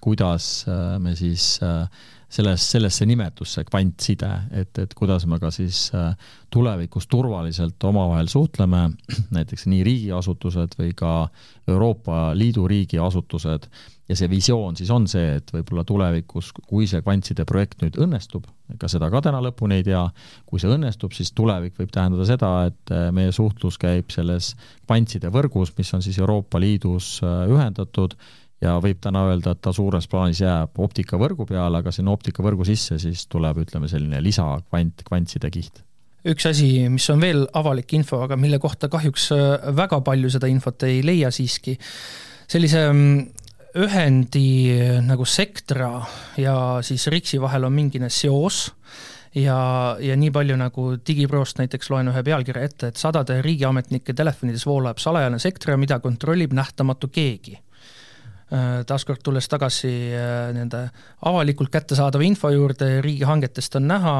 [0.02, 1.88] kuidas äh, me siis äh,
[2.28, 6.12] selles, sellesse nimetusse kvantside, et, et kuidas me ka siis äh,
[6.52, 8.88] tulevikus turvaliselt omavahel suhtleme,
[9.36, 11.14] näiteks nii riigiasutused või ka
[11.68, 13.68] Euroopa Liidu riigiasutused,
[14.08, 18.46] ja see visioon siis on see, et võib-olla tulevikus, kui see kvantside projekt nüüd õnnestub,
[18.74, 20.02] ega seda ka täna lõpuni ei tea,
[20.48, 24.52] kui see õnnestub, siis tulevik võib tähendada seda, et meie suhtlus käib selles
[24.84, 28.18] kvantside võrgus, mis on siis Euroopa Liidus ühendatud
[28.64, 32.98] ja võib täna öelda, et ta suures plaanis jääb optikavõrgu peale, aga sinna optikavõrgu sisse
[33.02, 35.82] siis tuleb, ütleme, selline lisakvant, kvantside kiht.
[36.24, 40.48] Üks asi, mis on veel avalik info, aga mille kohta kahjuks äh, väga palju seda
[40.48, 41.76] infot ei leia siiski,
[42.48, 43.43] sellise mm,
[43.74, 45.90] ühendi äh, nagu Sectra
[46.40, 48.68] ja siis RIKS-i vahel on mingine seos
[49.34, 49.58] ja,
[50.00, 55.02] ja nii palju nagu Digiprost näiteks loen ühe pealkirja ette, et sadade riigiametnike telefonides voolab
[55.02, 57.58] salajane Sectra, mida kontrollib nähtamatu keegi
[58.54, 60.82] Äh, taaskord tulles tagasi äh, nende
[61.24, 64.16] avalikult kättesaadava info juurde, riigihangetest on näha,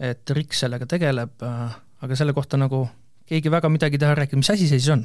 [0.00, 2.86] et RIK sellega tegeleb, äh, aga selle kohta nagu
[3.28, 5.04] keegi väga midagi teha ei rääkinud, mis asi see siis on?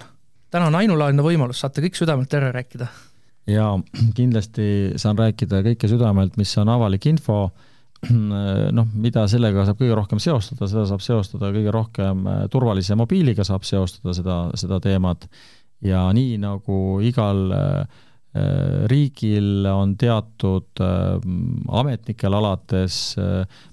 [0.51, 2.87] täna on ainulaadne võimalus, saate kõik südamelt ära rääkida.
[3.49, 3.73] Jaa,
[4.17, 4.67] kindlasti
[5.01, 7.43] saan rääkida kõike südamelt, mis on avalik info,
[8.77, 12.23] noh, mida sellega saab kõige rohkem seostada, seda saab seostada kõige rohkem
[12.53, 15.27] turvalise mobiiliga saab seostada seda, seda teemat.
[15.81, 18.01] Ja nii nagu igal äh,
[18.87, 20.79] riigil on teatud
[21.81, 22.99] ametnikel alates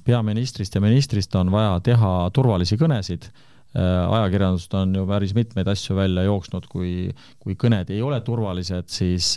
[0.04, 3.28] peaministrist ja ministrist on vaja teha turvalisi kõnesid
[3.76, 7.12] ajakirjandusest on ju päris mitmeid asju välja jooksnud, kui,
[7.42, 9.34] kui kõned ei ole turvalised, siis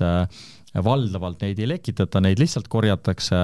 [0.72, 3.42] valdavalt neid ei lekitata, neid lihtsalt korjatakse,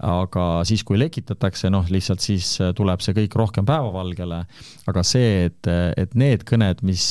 [0.00, 4.38] aga siis, kui lekitatakse, noh, lihtsalt siis tuleb see kõik rohkem päevavalgele,
[4.88, 5.68] aga see, et,
[6.00, 7.04] et need kõned, mis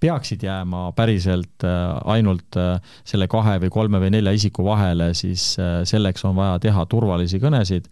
[0.00, 2.60] peaksid jääma päriselt ainult
[3.02, 7.90] selle kahe või kolme või nelja isiku vahele, siis selleks on vaja teha turvalisi kõnesid.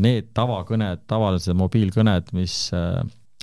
[0.00, 2.70] Need tavakõned, tavalised mobiilkõned, mis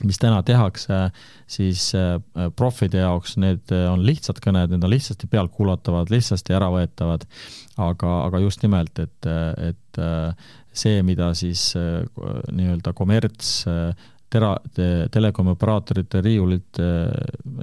[0.01, 1.09] mis täna tehakse,
[1.49, 2.15] siis äh,
[2.57, 7.27] profide jaoks need äh, on lihtsad kõned, need on lihtsasti pealtkuulatavad, lihtsasti äravõetavad,
[7.83, 9.29] aga, aga just nimelt, et,
[9.61, 13.59] et äh, see, mida siis nii-öelda kommerts
[14.33, 14.57] tera-,
[15.13, 16.79] telekomioperaatorite riiulilt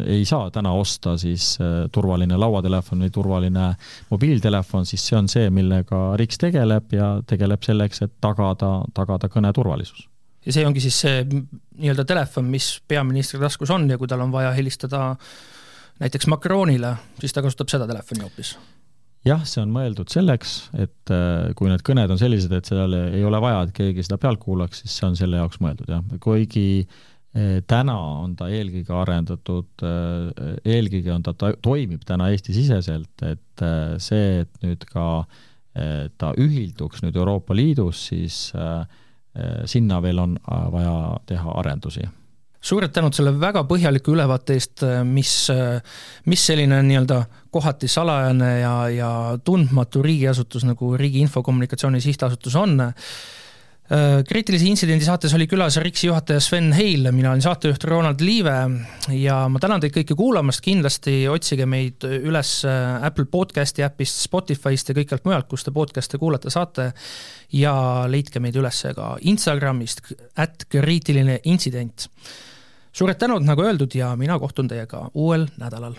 [0.04, 1.56] ei saa täna osta, siis
[1.90, 3.72] turvaline lauatelefon või turvaline
[4.12, 9.50] mobiiltelefon, siis see on see, millega RIKS tegeleb ja tegeleb selleks, et tagada, tagada kõne
[9.58, 10.06] turvalisus
[10.46, 14.32] ja see ongi siis see nii-öelda telefon, mis peaministri taskus on ja kui tal on
[14.32, 15.14] vaja helistada
[16.00, 18.54] näiteks Macronile, siis ta kasutab seda telefoni hoopis?
[19.26, 23.22] jah, see on mõeldud selleks, et äh, kui need kõned on sellised, et seal ei
[23.26, 26.64] ole vaja, et keegi seda pealt kuulaks, siis see on selle jaoks mõeldud, jah, kuigi
[26.86, 33.68] äh, täna on ta eelkõige arendatud, äh, eelkõige on ta, ta toimib täna Eesti-siseselt, et
[34.00, 35.06] see, et nüüd ka
[35.70, 38.80] ta ühilduks nüüd Euroopa Liidus, siis äh,
[39.64, 42.06] sinna veel on äh, vaja teha arendusi.
[42.60, 45.32] Suured tänud selle väga põhjaliku ülevaate eest, äh, mis,
[46.28, 49.12] mis selline nii-öelda kohati salajane ja, ja
[49.44, 52.80] tundmatu riigiasutus nagu Riigi Infokommunikatsiooni Sihtasutus on.
[52.80, 53.08] Äh,
[53.90, 58.52] kriitilise intsidendi saates oli külas RIKS-i juhataja Sven Heil, mina olin saatejuht Ronald Liive
[59.18, 64.92] ja ma tänan teid kõiki kuulamast, kindlasti otsige meid üles äh, Apple podcasti äpist, Spotify'st
[64.92, 66.92] ja kõikjalt mujalt, kus te podcast'e kuulata saate
[67.56, 67.74] ja
[68.10, 70.04] leidke meid üles ka Instagramist,
[70.38, 72.06] at kriitiline intsident.
[72.92, 75.98] suured tänud, nagu öeldud, ja mina kohtun teiega uuel nädalal.